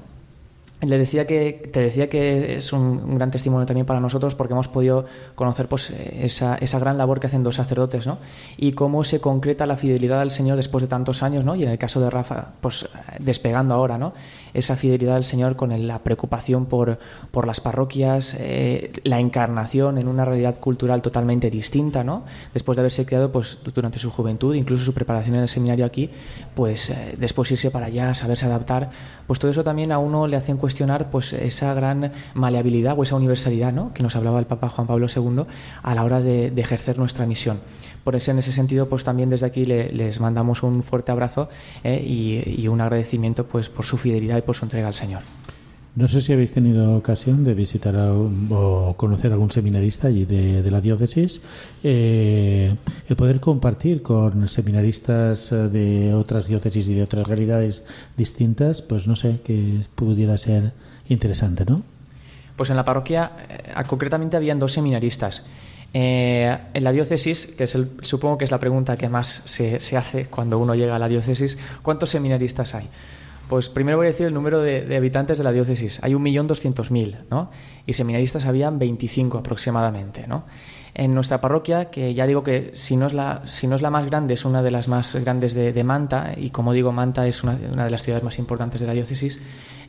[0.83, 4.69] Le decía que te decía que es un, gran testimonio también para nosotros porque hemos
[4.69, 8.19] podido conocer pues esa, esa, gran labor que hacen dos sacerdotes ¿no?
[8.59, 11.57] y cómo se concreta la fidelidad al Señor después de tantos años ¿no?
[11.57, 12.89] y en el caso de Rafa pues
[13.21, 14.13] despegando ahora ¿no?
[14.53, 16.99] esa fidelidad al Señor con la preocupación por,
[17.31, 22.25] por las parroquias eh, la encarnación en una realidad cultural totalmente distinta ¿no?
[22.53, 26.11] después de haberse criado pues durante su juventud incluso su preparación en el seminario aquí
[26.55, 28.91] pues eh, después irse para allá saberse adaptar
[29.27, 33.05] pues todo eso también a uno le hace en cuestionar pues esa gran maleabilidad o
[33.05, 33.95] esa universalidad ¿no?
[33.95, 35.45] que nos hablaba el Papa Juan Pablo II
[35.81, 37.61] a la hora de, ejercer nuestra misión.
[38.03, 41.49] Por eso en ese sentido pues también desde aquí les mandamos un fuerte abrazo
[41.85, 45.23] eh, y, un agradecimiento pues por su fidelidad y por su entrega al Señor.
[45.97, 50.71] No sé si habéis tenido ocasión de visitar o conocer a algún seminarista allí de,
[50.71, 51.41] la diócesis.
[51.83, 52.75] Eh,
[53.09, 57.83] el poder compartir con seminaristas eh, de otras diócesis y de otras realidades
[58.15, 60.75] distintas, pues no sé, que pudiera ser
[61.09, 61.83] interesante, ¿no?
[62.57, 65.47] Pues en la parroquia, eh, concretamente habían dos seminaristas.
[65.95, 69.97] en la diócesis, que es el, supongo que es la pregunta que más se, se
[69.97, 72.87] hace cuando uno llega a la diócesis, ¿cuántos seminaristas hay?
[73.49, 76.01] Pues primero voy a decir el número de, habitantes de la diócesis.
[76.03, 77.51] Hay 1.200.000, ¿no?
[77.87, 80.45] Y seminaristas habían 25 aproximadamente, ¿no?
[80.95, 83.91] En nuestra parroquia, que ya digo que si no es la, si no es la
[83.91, 87.45] más grande, es una de las más grandes de, Manta, y como digo, Manta es
[87.45, 89.41] una, de las ciudades más importantes de la diócesis,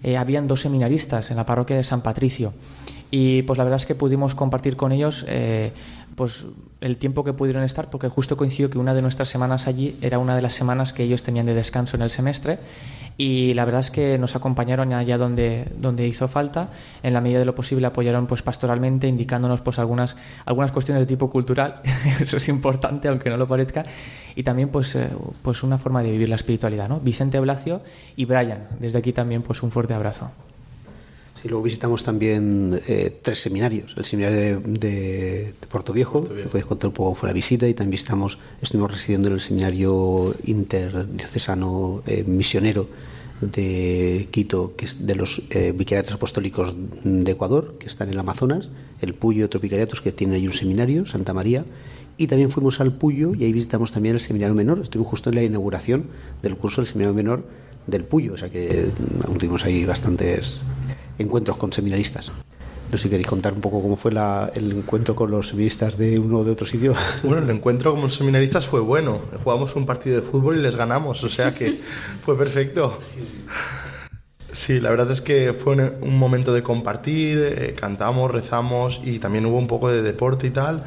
[0.03, 2.53] eh, habían dos seminaristas en la parroquia de San Patricio.
[3.09, 5.71] Y pues la verdad es que pudimos compartir con ellos eh,
[6.15, 6.45] pues
[6.81, 10.19] el tiempo que pudieron estar, porque justo coincidió que una de nuestras semanas allí era
[10.19, 12.59] una de las semanas que ellos tenían de descanso en el semestre
[13.17, 16.69] y la verdad es que nos acompañaron allá donde, donde hizo falta,
[17.01, 20.15] en la medida de lo posible apoyaron pues pastoralmente, indicándonos pues algunas,
[20.45, 21.81] algunas cuestiones de tipo cultural,
[22.21, 23.85] eso es importante aunque no lo parezca,
[24.35, 25.09] y también pues, eh,
[25.41, 26.99] pues una forma de vivir la espiritualidad, ¿no?
[26.99, 27.81] Vicente Blasio
[28.15, 30.31] y Brian, desde aquí también pues un fuerte abrazo.
[31.41, 33.93] Sí, luego visitamos también eh, tres seminarios.
[33.95, 37.91] El seminario de, Puerto Viejo, que podéis contar un poco fue la visita, y también
[37.91, 42.87] visitamos, estuvimos residiendo en el seminario interdiocesano eh, misionero
[43.41, 46.73] de Quito, que es de los eh, vicariatos apostólicos
[47.03, 48.71] de Ecuador, que están en el Amazonas,
[49.01, 51.65] el Puyo y otros vicariatos que tienen ahí un seminario, Santa María,
[52.17, 54.79] y también fuimos al Puyo y ahí visitamos también el seminario menor.
[54.79, 56.05] Estuvimos justo en la inauguración
[56.41, 57.45] del curso del seminario menor
[57.85, 58.87] del Puyo, o sea que
[59.23, 60.59] aún tuvimos ahí bastantes
[61.17, 62.31] encuentros con seminaristas.
[62.89, 66.17] No sé si queréis contar un poco cómo fue el encuentro con los seminaristas de
[66.19, 66.95] uno o de otro sitio.
[67.23, 69.19] Bueno, el encuentro con los seminaristas fue bueno.
[69.43, 71.77] Jugamos un partido de fútbol y les ganamos, o sea que
[72.21, 72.97] fue perfecto.
[74.53, 79.45] Sí, la verdad es que fue un momento de compartir, eh, cantamos, rezamos y también
[79.45, 80.85] hubo un poco de deporte y tal.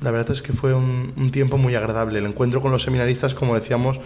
[0.00, 2.18] La verdad es que fue un, tiempo muy agradable.
[2.18, 4.00] El encuentro con los seminaristas, como decíamos,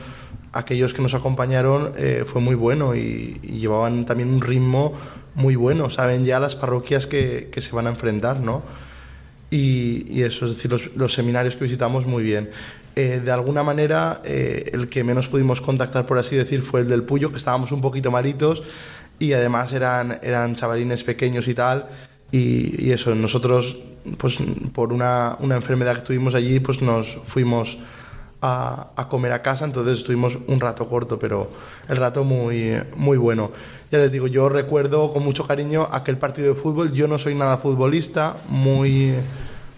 [0.52, 4.92] aquellos que nos acompañaron eh, fue muy bueno y, y llevaban también un ritmo
[5.34, 8.62] muy bueno, saben ya las parroquias que, que se van a enfrentar, ¿no?
[9.52, 12.50] Y, eso, es decir, los, seminarios que visitamos muy bien.
[12.96, 16.88] Eh, de alguna manera, eh, el que menos pudimos contactar, por así decir, fue el
[16.88, 18.62] del Puyo, que estábamos un poquito maritos
[19.18, 21.86] y además eran, eran chavalines pequeños y tal,
[22.30, 23.78] Y, y eso, nosotros,
[24.16, 24.38] pues
[24.72, 27.78] por una, una, enfermedad que tuvimos allí, pues nos fuimos
[28.40, 31.50] a, a, comer a casa, entonces estuvimos un rato corto, pero
[31.90, 33.52] el rato muy, muy bueno.
[33.92, 37.34] Ya les digo, yo recuerdo con mucho cariño aquel partido de fútbol, yo no soy
[37.34, 39.12] nada futbolista, muy,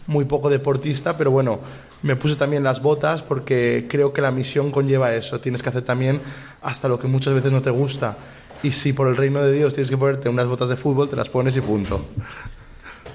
[0.07, 1.59] muy poco deportista, pero bueno,
[2.03, 5.83] me puse también las botas porque creo que la misión conlleva eso, tienes que hacer
[5.83, 6.21] también
[6.62, 8.17] hasta lo que muchas veces no te gusta
[8.62, 11.17] y si por el reino de Dios tienes que ponerte unas botas de fútbol, te
[11.17, 12.01] las pones y punto.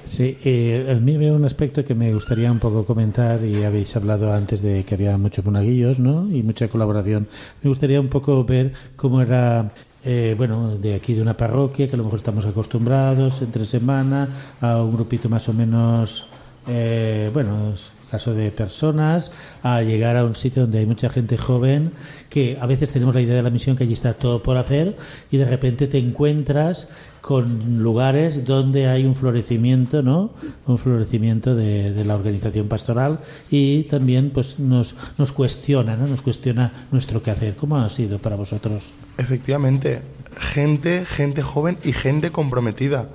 [0.04, 3.95] Sí, eh, a mí veo un aspecto que me gustaría un poco comentar y habéis
[3.95, 6.30] hablado antes de que había muchos monaguillos ¿no?
[6.30, 7.28] y mucha colaboración.
[7.64, 9.72] Me gustaría un poco ver cómo era
[10.04, 14.30] eh, bueno, de aquí de una parroquia que a lo mejor estamos acostumbrados entre semana
[14.62, 16.26] a un grupito más o menos,
[16.68, 17.74] eh, bueno,
[18.10, 19.32] caso de personas,
[19.62, 21.91] a llegar a un sitio donde hay mucha gente joven,
[22.30, 24.97] que a veces tenemos la idea de la misión que allí está todo por hacer
[25.32, 26.88] y de repente te encuentras
[27.22, 30.32] con lugares donde hay un florecimiento, ¿no?
[30.65, 36.07] Un florecimiento de, de la organización pastoral y también pues nos, nos cuestiona, ¿no?
[36.07, 37.55] Nos cuestiona nuestro quehacer.
[37.55, 38.91] ¿Cómo ha sido para vosotros?
[39.17, 40.01] Efectivamente,
[40.38, 43.09] gente, gente joven y gente comprometida.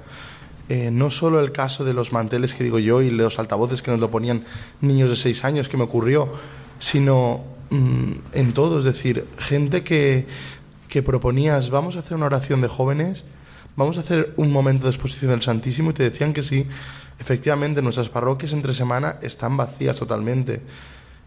[0.69, 3.91] Eh, no solo el caso de los manteles que digo yo y los altavoces que
[3.91, 4.45] nos lo ponían
[4.81, 6.29] niños de seis años que me ocurrió,
[6.79, 10.27] sino mmm, en todo, es decir, gente que,
[10.89, 13.27] que proponías, vamos a hacer una oración de jóvenes,
[13.77, 16.67] vamos a hacer un momento de exposición del Santísimo y te decían que sí,
[17.19, 20.63] efectivamente nuestras parroquias entre semana están vacías totalmente.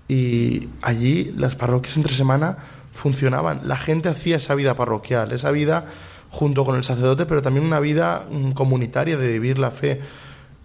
[0.08, 2.58] Y allí las parroquias entre semana
[2.94, 5.86] funcionaban, la gente hacía esa vida parroquial, esa vida
[6.30, 10.02] junto con el sacerdote, pero también una vida mm, comunitaria de vivir la fe.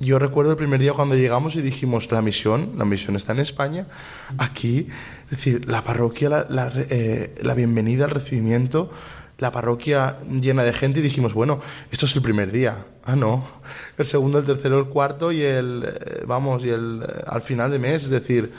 [0.01, 3.39] Yo recuerdo el primer día cuando llegamos y dijimos, la misión, la misión está en
[3.39, 3.87] España,
[4.39, 4.89] aquí,
[5.27, 8.91] es decir, la parroquia, la, la, eh, la bienvenida, el recibimiento,
[9.43, 12.87] la parroquia llena de gente y dijimos, bueno, esto es el primer día.
[13.05, 13.45] Ah, no,
[13.99, 17.73] el segundo, el tercero, el cuarto y el, eh, vamos, y el, eh, al final
[17.73, 18.53] de mes, es decir,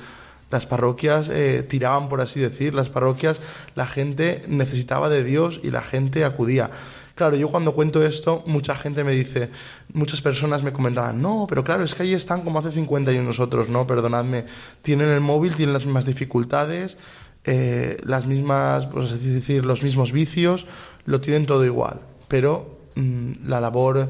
[0.52, 3.40] las parroquias eh, tiraban, por así decir, las parroquias,
[3.76, 6.70] la gente necesitaba de Dios y la gente acudía.
[7.16, 9.52] Claro, yo cuando cuento esto, mucha gente me dice,
[9.94, 13.24] muchas personas me comentaban, no, pero claro, es que ahí están como hace 50 años
[13.24, 14.46] nosotros, no, perdonadme,
[14.82, 16.98] tienen el móvil, tienen las mismas dificultades,
[17.46, 20.66] eh, las mismas, pues es decir, los mismos vicios,
[21.06, 24.10] lo tienen todo igual, pero mmm, la labor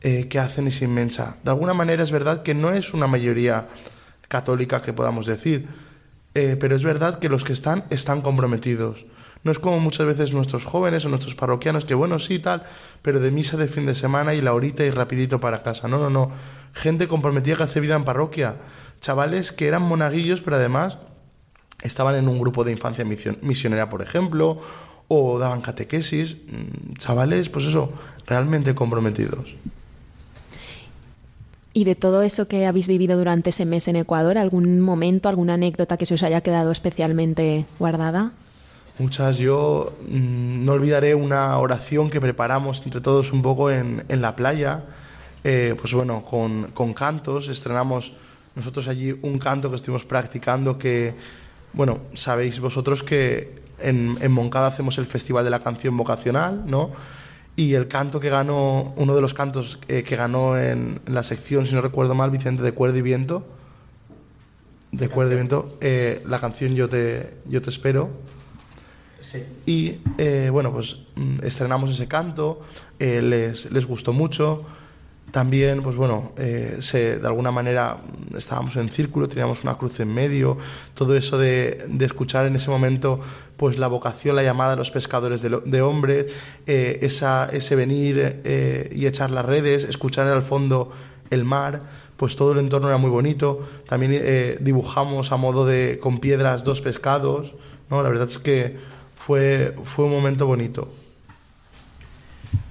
[0.00, 1.38] eh, que hacen es inmensa.
[1.42, 3.66] De alguna manera es verdad que no es una mayoría
[4.28, 5.66] católica que podamos decir,
[6.34, 9.06] eh, pero es verdad que los que están están comprometidos.
[9.44, 12.64] No es como muchas veces nuestros jóvenes o nuestros parroquianos que bueno, sí, tal,
[13.02, 15.88] pero de misa de fin de semana y la horita y rapidito para casa.
[15.88, 16.30] No, no, no.
[16.74, 18.56] Gente comprometida que hace vida en parroquia.
[19.00, 20.98] Chavales que eran monaguillos, pero además
[21.82, 24.60] estaban en un grupo de infancia misionera, por ejemplo,
[25.08, 26.36] o daban catequesis.
[26.46, 27.92] Mm, chavales, pues eso,
[28.26, 29.54] realmente comprometidos.
[31.72, 35.54] Y de todo eso que habéis vivido durante ese mes en Ecuador, ¿algún momento, alguna
[35.54, 38.32] anécdota que se os haya quedado especialmente guardada?
[38.98, 39.38] Muchas.
[39.38, 44.34] Yo mmm, no olvidaré una oración que preparamos entre todos un poco en, en la
[44.34, 44.82] playa.
[45.44, 47.48] Eh, pues bueno, con, con, cantos.
[47.48, 48.12] Estrenamos
[48.56, 51.14] nosotros allí un canto que estuvimos practicando que,
[51.72, 56.90] bueno, sabéis vosotros que en, en Moncada hacemos el Festival de la Canción Vocacional, ¿no?
[57.58, 61.24] y el canto que ganó, uno de los cantos eh, que ganó en, en, la
[61.24, 63.44] sección, si no recuerdo mal, Vicente de Cuerda y Viento,
[64.92, 68.10] de Cuerda y Viento, eh, la canción Yo te, yo te espero.
[69.18, 69.42] Sí.
[69.66, 72.62] Y eh, bueno, pues mm, estrenamos ese canto,
[73.00, 74.64] les, les gustó mucho.
[75.30, 77.98] También, pues bueno, eh, se, de alguna manera
[78.36, 80.56] estábamos en círculo, teníamos una cruz en medio,
[80.94, 83.20] todo eso de, de escuchar en ese momento
[83.58, 86.32] pues la vocación, la llamada de los pescadores de, de hombres,
[86.66, 90.92] eh, esa, ese venir eh, y echar las redes, escuchar al fondo
[91.30, 91.82] el mar,
[92.16, 93.68] pues todo el entorno era muy bonito.
[93.88, 97.52] También eh, dibujamos a modo de con piedras dos pescados,
[97.90, 98.02] ¿no?
[98.02, 98.76] La verdad es que
[99.16, 100.88] fue, fue un momento bonito.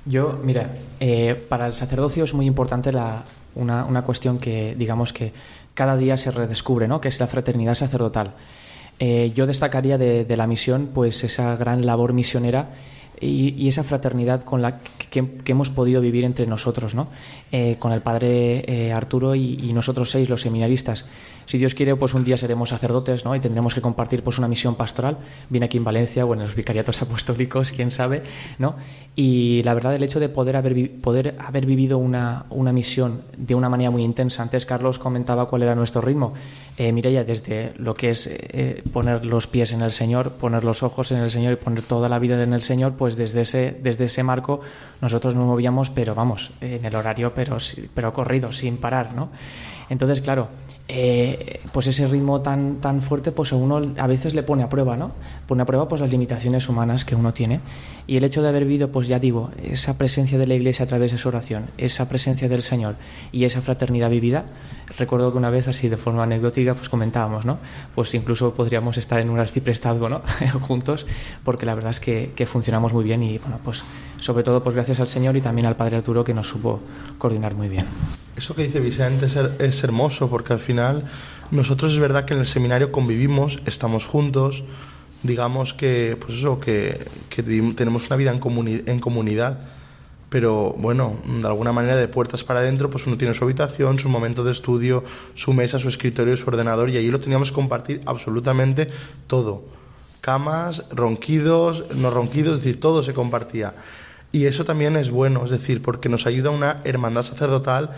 [0.08, 5.34] Yo, mira, eh, para el sacerdocio es muy importante una, una, cuestión que, digamos, que
[5.74, 7.02] cada día se redescubre, ¿no?
[7.02, 8.34] que es la fraternidad sacerdotal.
[9.00, 12.70] Eh, yo destacaría de, la misión pues esa gran labor misionera
[13.20, 14.80] y, esa fraternidad con la
[15.10, 17.10] que, hemos podido vivir entre nosotros, ¿no?
[17.52, 21.06] Eh, con el padre Arturo y, nosotros seis, los seminaristas.
[21.48, 23.34] Si Dios quiere, pues un día seremos sacerdotes ¿no?
[23.34, 25.18] y tendremos que compartir pues, una misión pastoral,
[25.50, 28.22] bien aquí en Valencia o en los vicariatos apostólicos, quién sabe.
[28.60, 28.76] ¿no?
[29.16, 33.56] Y la verdad, el hecho de poder haber, poder haber vivido una, una misión de
[33.56, 36.34] una manera muy intensa, antes Carlos comentaba cuál era nuestro ritmo.
[36.78, 40.84] Eh, Mireia, desde lo que es eh, poner los pies en el Señor, poner los
[40.84, 43.80] ojos en el Señor y poner toda la vida en el Señor, pues desde ese,
[43.82, 44.60] desde ese marco
[45.02, 47.58] nosotros nos movíamos, pero vamos, en el horario, pero,
[47.94, 49.30] pero corrido, sin parar, ¿no?
[49.90, 50.50] Entonces, claro,
[50.90, 54.70] eh, pues ese ritmo tan, tan fuerte, pues a uno a veces le pone a
[54.70, 55.12] prueba, ¿no?
[55.46, 57.60] Pone a prueba pues las limitaciones humanas que uno tiene.
[58.08, 60.88] Y el hecho de haber vivido, pues ya digo, esa presencia de la Iglesia a
[60.88, 62.96] través de su oración, esa presencia del Señor
[63.34, 64.46] y esa fraternidad vivida,
[64.98, 67.58] recuerdo que una vez así de forma anecdótica, pues comentábamos, ¿no?
[67.94, 70.22] Pues incluso podríamos estar en un arciprestazgo, ¿no?
[70.62, 71.06] Juntos,
[71.44, 73.84] porque la verdad es que, funcionamos muy bien y, bueno, pues
[74.22, 76.80] sobre todo pues gracias al Señor y también al Padre Arturo que nos supo
[77.18, 77.86] coordinar muy bien.
[78.38, 80.77] Eso que dice Vicente es, hermoso porque al final
[81.52, 84.64] nosotros es verdad que en el seminario convivimos, estamos juntos,
[85.24, 87.06] digamos que, pues eso, que,
[87.76, 89.60] tenemos una vida en, en comunidad,
[90.30, 94.10] pero bueno, de alguna manera de puertas para adentro, pues uno tiene su habitación, su
[94.10, 95.04] momento de estudio,
[95.36, 98.90] su mesa, su escritorio, su ordenador, y allí lo teníamos que compartir absolutamente
[99.28, 99.64] todo.
[100.20, 103.76] Camas, ronquidos, no ronquidos, es decir, todo se compartía.
[104.34, 107.92] Y eso también es bueno, es decir, porque nos ayuda una hermandad sacerdotal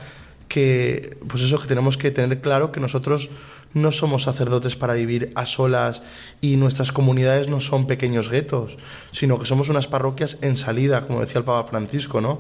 [0.50, 3.30] que, pues eso, que tenemos que tener claro que nosotros
[3.74, 6.02] no somos sacerdotes para vivir a solas
[6.42, 8.78] y nuestras comunidades no son pequeños guetos,
[9.12, 12.40] sino que somos unas parroquias en salida, como decía el Papa Francisco, ¿no?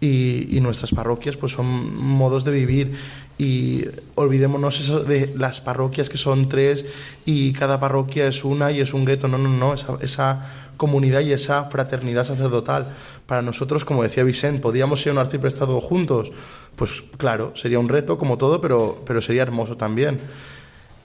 [0.00, 2.96] Y, y nuestras parroquias pues son modos de vivir
[3.36, 3.84] y
[4.14, 6.86] olvidémonos de las parroquias que son tres
[7.26, 11.20] y cada parroquia es una y es un gueto, no, no, no, esa, esa comunidad
[11.20, 12.86] y esa fraternidad sacerdotal.
[13.26, 16.32] Para nosotros, como decía Vicente, ¿podíamos ser un arciprestado juntos?
[16.78, 20.20] pues claro, sería un reto como todo, pero, pero sería hermoso también.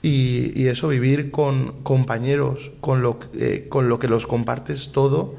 [0.02, 5.34] Y, eso, vivir con compañeros, con lo, eh, con lo que los compartes todo,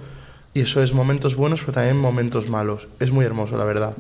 [0.53, 2.87] y eso es momentos buenos, pero también momentos malos.
[2.99, 3.95] Es muy hermoso, la verdad.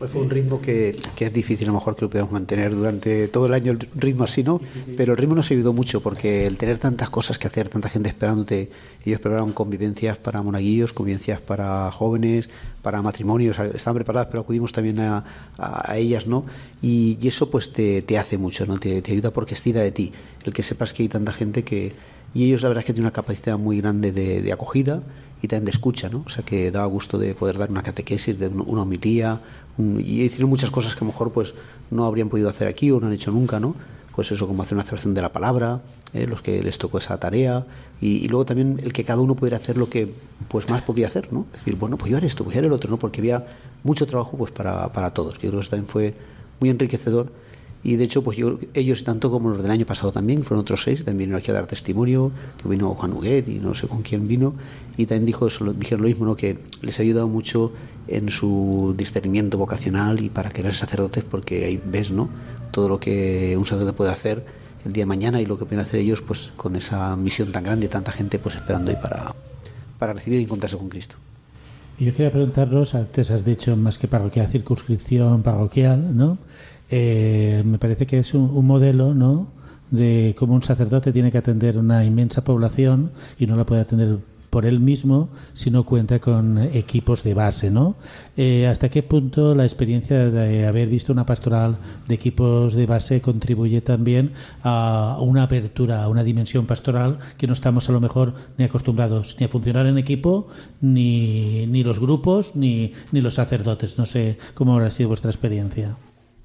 [0.00, 2.74] Pues fue un ritmo que, que, es difícil a lo mejor que lo podamos mantener
[2.74, 4.58] durante todo el año, el ritmo así, ¿no?
[4.96, 8.08] Pero el ritmo nos ayudó mucho porque el tener tantas cosas que hacer, tanta gente
[8.08, 8.70] esperándote,
[9.04, 12.48] ellos prepararon convivencias para monaguillos, convivencias para jóvenes,
[12.80, 16.46] para matrimonios, estaban preparadas, pero acudimos también a, a, ellas, ¿no?
[16.80, 18.78] Y, y, eso pues te, te hace mucho, ¿no?
[18.78, 20.14] Te, te, ayuda porque estira de ti,
[20.46, 21.92] el que sepas que hay tanta gente que...
[22.32, 25.02] Y ellos la verdad es que tienen una capacidad muy grande de, de acogida
[25.42, 26.22] y también de escucha, ¿no?
[26.26, 29.40] O sea que daba gusto de poder dar una catequesis, de una homilía,
[30.00, 31.54] y hicieron muchas cosas que a lo mejor pues
[31.90, 33.74] no habrían podido hacer aquí o no han hecho nunca, ¿no?
[34.14, 35.80] Pues eso, como hacer una celebración de la palabra,
[36.12, 37.64] eh, los que les tocó esa tarea,
[38.00, 40.12] y, luego también el que cada uno pudiera hacer lo que
[40.48, 41.46] pues más podía hacer, ¿no?
[41.52, 42.98] Es decir, bueno, pues yo haré esto, pues yo haré el otro, ¿no?
[42.98, 43.46] Porque había
[43.84, 46.14] mucho trabajo pues para, para todos, yo creo que eso también fue
[46.58, 47.32] muy enriquecedor
[47.82, 50.82] y de hecho, pues yo, ellos, tanto como los del año pasado también, fueron otros
[50.82, 52.30] seis, también vinieron aquí a dar testimonio,
[52.62, 54.54] que vino Juan Huguet y no sé con quién vino,
[54.98, 56.36] y también dijo eso, dijeron lo mismo, ¿no?
[56.36, 57.72] que les ha ayudado mucho
[58.06, 62.28] en su discernimiento vocacional y para querer sacerdotes, porque ahí ves ¿no?
[62.70, 64.44] todo lo que un sacerdote puede hacer
[64.84, 67.64] el día de mañana y lo que pueden hacer ellos pues con esa misión tan
[67.64, 69.34] grande, tanta gente pues esperando ahí para,
[69.98, 71.16] para recibir y encontrarse con Cristo.
[71.98, 76.38] Yo quería preguntaros, antes has dicho más que parroquial, circunscripción parroquial, ¿no?
[76.90, 79.48] Eh, me parece que es un, un, modelo, ¿no?
[79.90, 84.18] De cómo un sacerdote tiene que atender una inmensa población y no la puede atender
[84.50, 87.94] por él mismo si no cuenta con equipos de base, ¿no?
[88.36, 91.78] Eh, ¿Hasta qué punto la experiencia de haber visto una pastoral
[92.08, 94.32] de equipos de base contribuye también
[94.64, 99.36] a una apertura, a una dimensión pastoral que no estamos a lo mejor ni acostumbrados
[99.38, 100.48] ni a funcionar en equipo,
[100.80, 103.98] ni, ni los grupos, ni, ni los sacerdotes?
[103.98, 105.96] No sé cómo ha sido vuestra experiencia.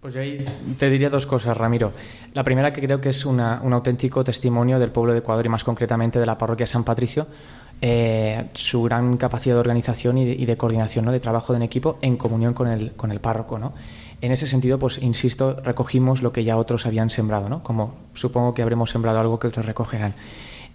[0.06, 0.46] Pues yo ahí
[0.78, 1.92] te diría dos cosas, Ramiro.
[2.36, 5.50] La primera que creo que es una, un auténtico testimonio del pueblo de Ecuador y
[5.50, 7.26] más concretamente de la parroquia San Patricio,
[7.82, 11.12] eh, su gran capacidad de organización y de, coordinación, ¿no?
[11.12, 13.58] de trabajo en equipo en comunión con el, con el párroco.
[13.58, 13.74] ¿no?
[14.22, 17.64] En ese sentido, pues insisto, recogimos lo que ya otros habían sembrado, ¿no?
[17.64, 20.14] como supongo que habremos sembrado algo que otros recogerán.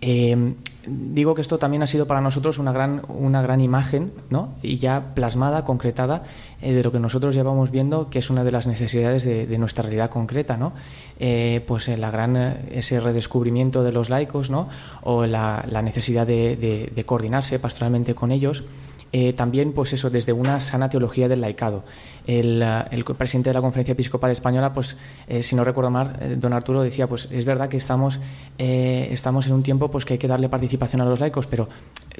[0.02, 0.54] Eh,
[0.86, 4.54] digo que esto también ha sido para nosotros una gran, una gran imagen, ¿no?
[4.62, 6.22] Y ya plasmada, concretada,
[6.62, 9.82] eh, de lo que nosotros llevamos viendo, que es una de las necesidades de, nuestra
[9.82, 10.72] realidad concreta, ¿no?
[11.18, 14.68] Eh, pues la gran, ese redescubrimiento de los laicos, ¿no?
[15.02, 18.64] O la, la necesidad de coordinarse pastoralmente con ellos.
[19.12, 21.82] Eh, también, pues eso, desde una sana teología del laicado.
[22.26, 24.96] El, uh, el presidente de la Conferencia Episcopal Española, pues,
[25.26, 28.20] eh, si no recuerdo mal, eh, don Arturo decía, pues es verdad que estamos,
[28.58, 31.68] eh, estamos en un tiempo pues que hay que darle participación a los laicos, pero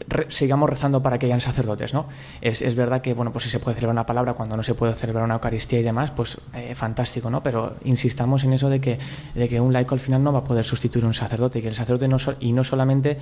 [0.08, 2.06] re sigamos rezando para que hayan sacerdotes, ¿no?
[2.40, 4.74] Es, es, verdad que, bueno, pues si se puede celebrar una palabra cuando no se
[4.74, 6.38] puede celebrar una Eucaristía y demás, pues
[6.74, 7.42] fantástico, ¿no?
[7.42, 8.98] Pero insistamos en eso de que,
[9.34, 11.62] de que un laico al final no va a poder sustituir a un sacerdote, y
[11.62, 13.18] que el sacerdote no so y no solamente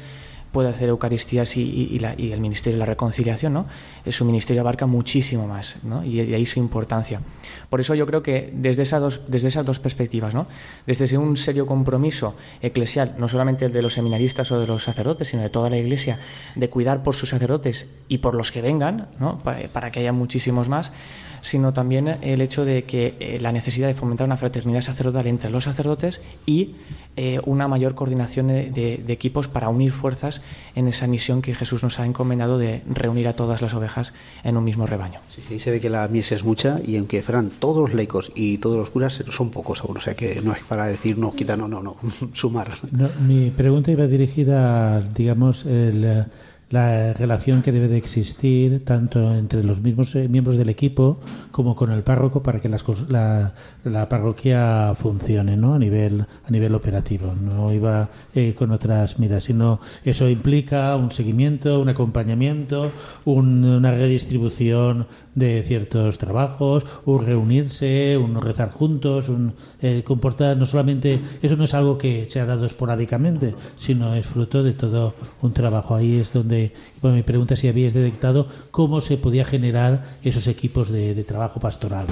[0.53, 3.67] puede hacer Eucaristías y, el Ministerio de la Reconciliación, ¿no?
[4.05, 6.05] Eh, su ministerio abarca muchísimo más, ¿no?
[6.05, 7.21] Y de ahí su importancia.
[7.69, 10.47] Por eso yo creo que desde esas dos, desde esas dos perspectivas, ¿no?
[10.87, 15.29] Desde un serio compromiso eclesial, no solamente el de los seminaristas o de los sacerdotes,
[15.29, 16.19] sino de toda la Iglesia,
[16.55, 19.39] de cuidar por sus sacerdotes y por los que vengan, ¿no?
[19.39, 20.93] para que haya muchísimos más,
[21.41, 25.51] sino también el hecho de que eh, la necesidad de fomentar una fraternidad sacerdotal entre
[25.51, 26.75] los sacerdotes y
[27.17, 30.41] eh, una mayor coordinación de, equipos para unir fuerzas
[30.77, 34.15] en esa misión que Jesús nos ha encomendado de reunir a todas las ovejas
[34.45, 35.21] en un mismo rebaño.
[35.29, 38.31] Sí, sí, se ve que la mies es mucha y aunque fueran todos los laicos
[38.37, 41.33] y todos los curas, son pocos aún, o sea que no es para decir no,
[41.35, 41.97] quita, no, no, no,
[42.35, 42.79] sumar.
[43.21, 46.27] mi pregunta iba dirigida, digamos, el
[46.71, 51.19] la relación que debe de existir tanto entre los mismos eh, miembros del equipo
[51.51, 53.55] como con el párroco para que las, la,
[53.85, 55.75] la, parroquia funcione ¿no?
[55.75, 61.11] a nivel a nivel operativo no iba eh, con otras miras sino eso implica un
[61.11, 62.93] seguimiento un acompañamiento
[63.25, 65.07] una redistribución
[65.39, 71.65] de ciertos trabajos un reunirse un rezar juntos un eh, comportar no solamente eso no
[71.65, 76.19] es algo que se ha dado esporádicamente sino es fruto de todo un trabajo ahí
[76.19, 80.91] es donde bueno, mi pregunta es si habíais detectado cómo se podía generar esos equipos
[80.91, 82.07] de, trabajo pastoral.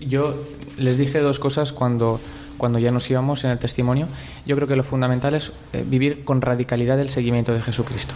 [0.00, 0.34] yo
[0.78, 2.20] les dije dos cosas cuando,
[2.56, 4.08] cuando ya nos íbamos en el testimonio.
[4.46, 8.14] Yo creo que lo fundamental es eh, vivir con radicalidad el seguimiento de Jesucristo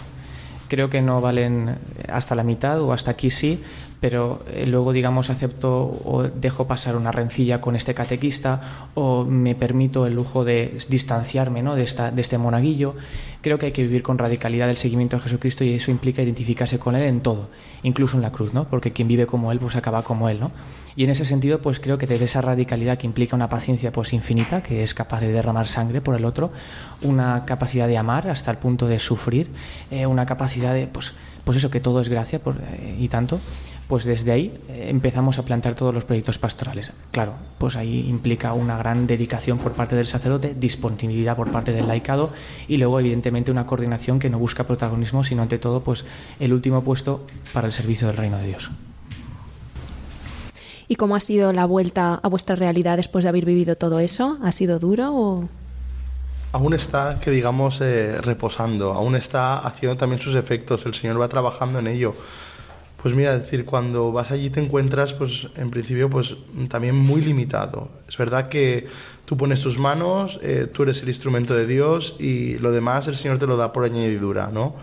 [0.67, 1.77] creo que no valen
[2.09, 3.61] hasta la mitad o hasta aquí sí,
[4.05, 5.71] pero eh, luego, digamos, acepto
[6.05, 11.63] o dejo pasar una rencilla con este catequista o me permito el lujo de distanciarme
[11.63, 11.73] ¿no?
[11.73, 12.93] de, esta, de este monaguillo.
[13.41, 16.77] Creo que hay que vivir con radicalidad el seguimiento a Jesucristo y eso implica identificarse
[16.77, 17.49] con Él en todo,
[17.81, 18.65] incluso en la cruz, ¿no?
[18.65, 20.39] porque quien vive como Él, pues acaba como Él.
[20.39, 20.51] ¿no?
[20.95, 24.13] Y en ese sentido, pues creo que desde esa radicalidad que implica una paciencia pues
[24.13, 26.51] infinita, que es capaz de derramar sangre por el otro,
[27.01, 29.49] una capacidad de amar hasta el punto de sufrir,
[29.89, 31.15] eh, una capacidad de, pues,
[31.45, 33.39] pues eso, que todo es gracia eh, y tanto,
[33.87, 36.91] pues desde ahí eh, empezamos a plantear todos los proyectos pastorales.
[37.11, 41.87] Claro, pues ahí implica una gran dedicación por parte del sacerdote, disponibilidad por parte del
[41.87, 42.31] laicado
[42.67, 46.03] y luego evidentemente una coordinación que no busca protagonismo, sino ante todo pues
[46.39, 48.71] el último puesto para el servicio del reino de Dios.
[50.87, 54.37] ¿Y cómo ha sido la vuelta a vuestra realidad después de haber vivido todo eso?
[54.43, 55.49] ¿Ha sido duro o...?
[56.55, 61.27] Aún está, que digamos, eh, reposando, aún está haciendo también sus efectos, el Señor va
[61.27, 62.15] trabajando en ello.
[63.01, 66.37] Pues mira, decir, cuando vas allí te encuentras, pues en principio, pues
[66.69, 67.89] también muy limitado.
[68.07, 68.87] Es verdad que
[69.25, 73.17] tú pones tus manos, eh, tú eres el instrumento de Dios y lo demás el
[73.17, 74.75] Señor te lo da por añadidura, ¿no?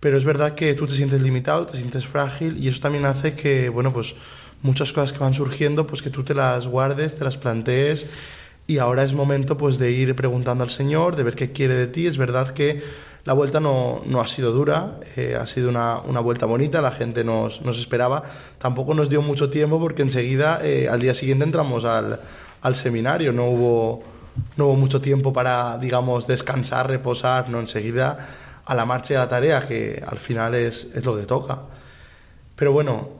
[0.00, 3.34] Pero es verdad que tú te sientes limitado, te sientes frágil y eso también hace
[3.34, 4.14] que, bueno, pues
[4.62, 8.06] muchas cosas que van surgiendo, pues que tú te las guardes, te las plantees
[8.70, 11.88] y ahora es momento pues de ir preguntando al Señor, de ver qué quiere de
[11.88, 12.06] ti.
[12.06, 12.80] Es verdad que
[13.24, 16.92] la vuelta no, no ha sido dura, eh, ha sido una, una, vuelta bonita, la
[16.92, 18.22] gente nos, nos, esperaba.
[18.58, 22.20] Tampoco nos dio mucho tiempo porque enseguida, eh, al día siguiente entramos al,
[22.62, 24.04] al, seminario, no hubo,
[24.56, 28.28] no hubo mucho tiempo para, digamos, descansar, reposar, no, enseguida
[28.64, 31.58] a la marcha y a la tarea, que al final es, es lo que toca.
[32.54, 33.19] Pero bueno,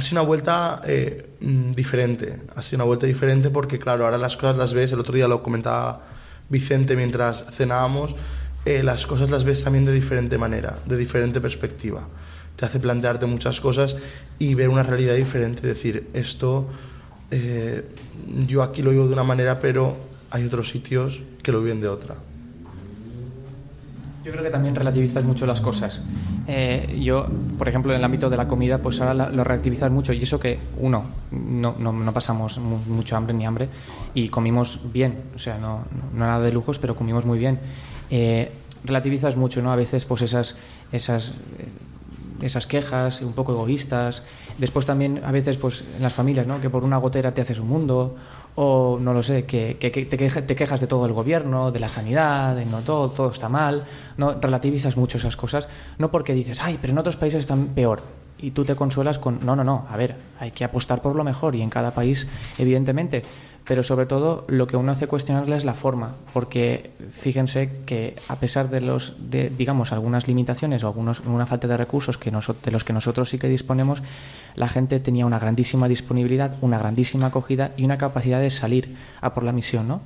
[0.00, 2.40] sido una vuelta eh, mm, diferente.
[2.56, 5.28] Ha sido una vuelta diferente porque, claro, ahora las cosas las ves, el otro día
[5.28, 6.06] lo comentaba
[6.48, 8.14] Vicente mientras cenábamos,
[8.64, 12.06] eh, las cosas las ves también de diferente manera, de diferente perspectiva.
[12.56, 13.96] Te hace plantearte muchas cosas
[14.38, 16.68] y ver una realidad diferente, decir, esto
[17.30, 17.82] eh,
[18.46, 19.96] yo aquí lo vivo de una manera, pero
[20.30, 22.16] hay otros sitios que lo viven de otra.
[24.24, 26.00] Yo creo que también relativizas mucho las cosas.
[26.46, 27.26] Eh, yo,
[27.58, 30.38] por ejemplo, en el ámbito de la comida, pues ahora lo relativizas mucho y eso
[30.38, 33.68] que, uno, no, no, no, pasamos mucho hambre ni hambre
[34.14, 37.58] y comimos bien, o sea, no, no nada de lujos, pero comimos muy bien.
[38.10, 38.52] Eh,
[38.84, 39.72] relativizas mucho, ¿no?
[39.72, 40.56] A veces, pues esas,
[40.92, 44.22] esas, eh, esas quejas un poco egoístas.
[44.58, 46.60] Después también, a veces, pues en las familias, ¿no?
[46.60, 48.16] Que por una gotera te haces un mundo
[48.54, 52.66] o no lo sé, que, te, quejas de todo el gobierno, de la sanidad, de
[52.66, 53.84] no todo, todo está mal,
[54.16, 58.02] no relativizas mucho esas cosas, no porque dices, ay, pero en otros países están peor,
[58.42, 61.24] y tú te consuelas con, no, no, no, a ver, hay que apostar por lo
[61.24, 62.26] mejor y en cada país,
[62.58, 63.22] evidentemente,
[63.64, 68.36] pero sobre todo lo que uno hace cuestionarle es la forma, porque fíjense que a
[68.36, 72.70] pesar de los, de, digamos, algunas limitaciones o algunos, una falta de recursos que de
[72.70, 74.02] los que nosotros sí que disponemos,
[74.56, 79.32] la gente tenía una grandísima disponibilidad, una grandísima acogida y una capacidad de salir a
[79.32, 80.00] por la misión, ¿no?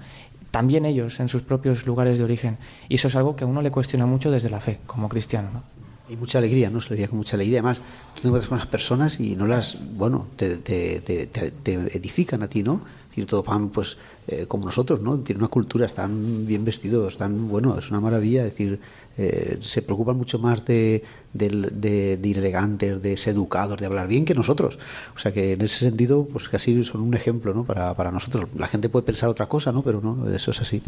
[0.51, 2.57] También ellos en sus propios lugares de origen.
[2.89, 5.49] Y eso es algo que a uno le cuestiona mucho desde la fe, como cristiano,
[5.53, 5.63] ¿no?
[6.09, 6.81] Y mucha alegría, ¿no?
[6.81, 7.59] Se le veía con mucha alegría.
[7.59, 7.79] Además,
[8.15, 12.43] tú te encuentras con las personas y no las, bueno, te, te, te, te edifican
[12.45, 12.81] a ti, ¿no?
[13.17, 13.97] Decir, todos van, pues,
[14.29, 15.19] eh, como nosotros, ¿no?
[15.21, 18.45] Tienen una cultura, están bien vestidos, están, bueno, es una maravilla.
[18.45, 18.79] Es decir,
[19.17, 21.03] eh, se preocupan mucho más de,
[21.33, 24.79] de, de, de, ir elegantes, de ser educados, de hablar bien que nosotros.
[25.15, 27.65] O sea que en ese sentido, pues casi son un ejemplo, ¿no?
[27.65, 28.51] Para, para nosotros.
[28.55, 29.81] La gente puede pensar otra cosa, ¿no?
[29.83, 30.83] Pero no, eso es así.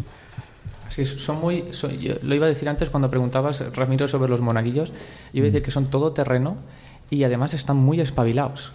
[0.89, 1.65] Sí, son muy.
[1.99, 4.89] Yo lo iba a decir antes cuando preguntabas, Ramiro, sobre los monaguillos.
[4.89, 6.57] Yo iba a decir que son todo terreno
[7.09, 8.71] y además están muy espabilados.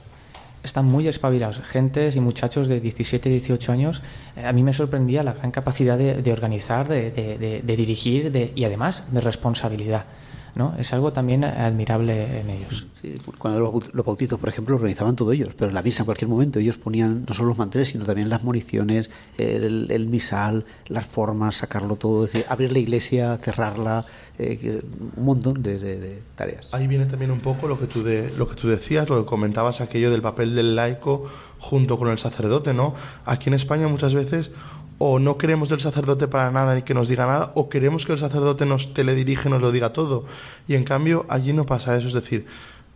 [0.65, 1.61] Están muy espabilados.
[1.61, 4.03] Gentes y muchachos de 17, 18 años.
[4.35, 8.65] Eh, a mí me sorprendía la gran capacidad de, organizar, de, de, de dirigir y
[8.65, 10.07] además de responsabilidad.
[10.55, 10.75] ¿No?
[10.79, 12.87] Es algo también admirable en ellos.
[13.01, 16.07] Sí, cuando los, los bautizos, por ejemplo, organizaban todo ellos, pero en la misa en
[16.07, 20.65] cualquier momento ellos ponían no solo los manteles, sino también las municiones, el, el misal,
[20.89, 24.07] las formas, sacarlo todo, es decir, abrir la iglesia, cerrarla,
[24.39, 24.81] eh,
[25.17, 26.69] un montón de, de, de, tareas.
[26.73, 29.27] Ahí viene también un poco lo que tú de, lo que tú decías, lo que
[29.27, 31.29] comentabas aquello del papel del laico
[31.59, 32.95] junto con el sacerdote, ¿no?
[33.25, 34.51] Aquí en España muchas veces
[34.99, 38.13] o no queremos del sacerdote para nada ni que nos diga nada, o queremos que
[38.13, 40.25] el sacerdote nos teledirige, nos lo diga todo.
[40.69, 42.47] Y en cambio allí no pasa eso, es decir,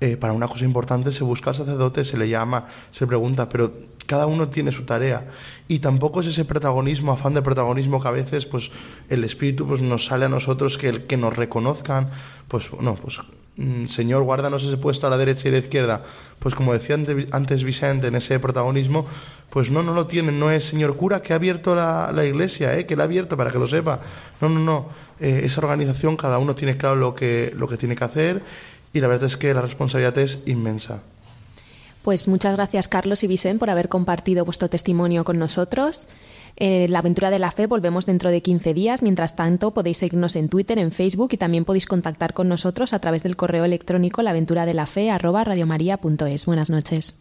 [0.00, 3.48] eh, para una cosa importante se busca al sacerdote, se le llama, se le pregunta,
[3.48, 3.72] pero
[4.06, 5.26] cada uno tiene su tarea
[5.66, 8.70] y tampoco es ese protagonismo, afán de protagonismo que a veces pues
[9.08, 12.10] el espíritu pues nos sale a nosotros que que nos reconozcan,
[12.48, 13.20] pues no, pues
[13.88, 16.02] Señor, guárdanos ese puesto a la derecha y a la izquierda.
[16.38, 16.96] Pues como decía
[17.32, 19.04] antes Vicente, en ese protagonismo,
[19.50, 20.38] pues no, no lo tienen.
[20.38, 22.86] No es Señor cura que ha abierto la, la iglesia, ¿eh?
[22.86, 23.98] que la ha abierto para que lo sepa.
[24.40, 24.86] No, no, no.
[25.18, 28.42] Eh, esa organización, cada uno tiene claro lo que, lo que tiene que hacer
[28.92, 31.00] y la verdad es que la responsabilidad es inmensa.
[32.02, 36.08] Pues muchas gracias, Carlos y Vicente, por haber compartido vuestro testimonio con nosotros.
[36.56, 39.02] Eh, la aventura de la fe volvemos dentro de 15 días.
[39.02, 42.98] Mientras tanto, podéis seguirnos en Twitter, en Facebook y también podéis contactar con nosotros a
[42.98, 46.46] través del correo electrónico laventuradelafe@radiomaria.es.
[46.46, 47.20] Buenas noches.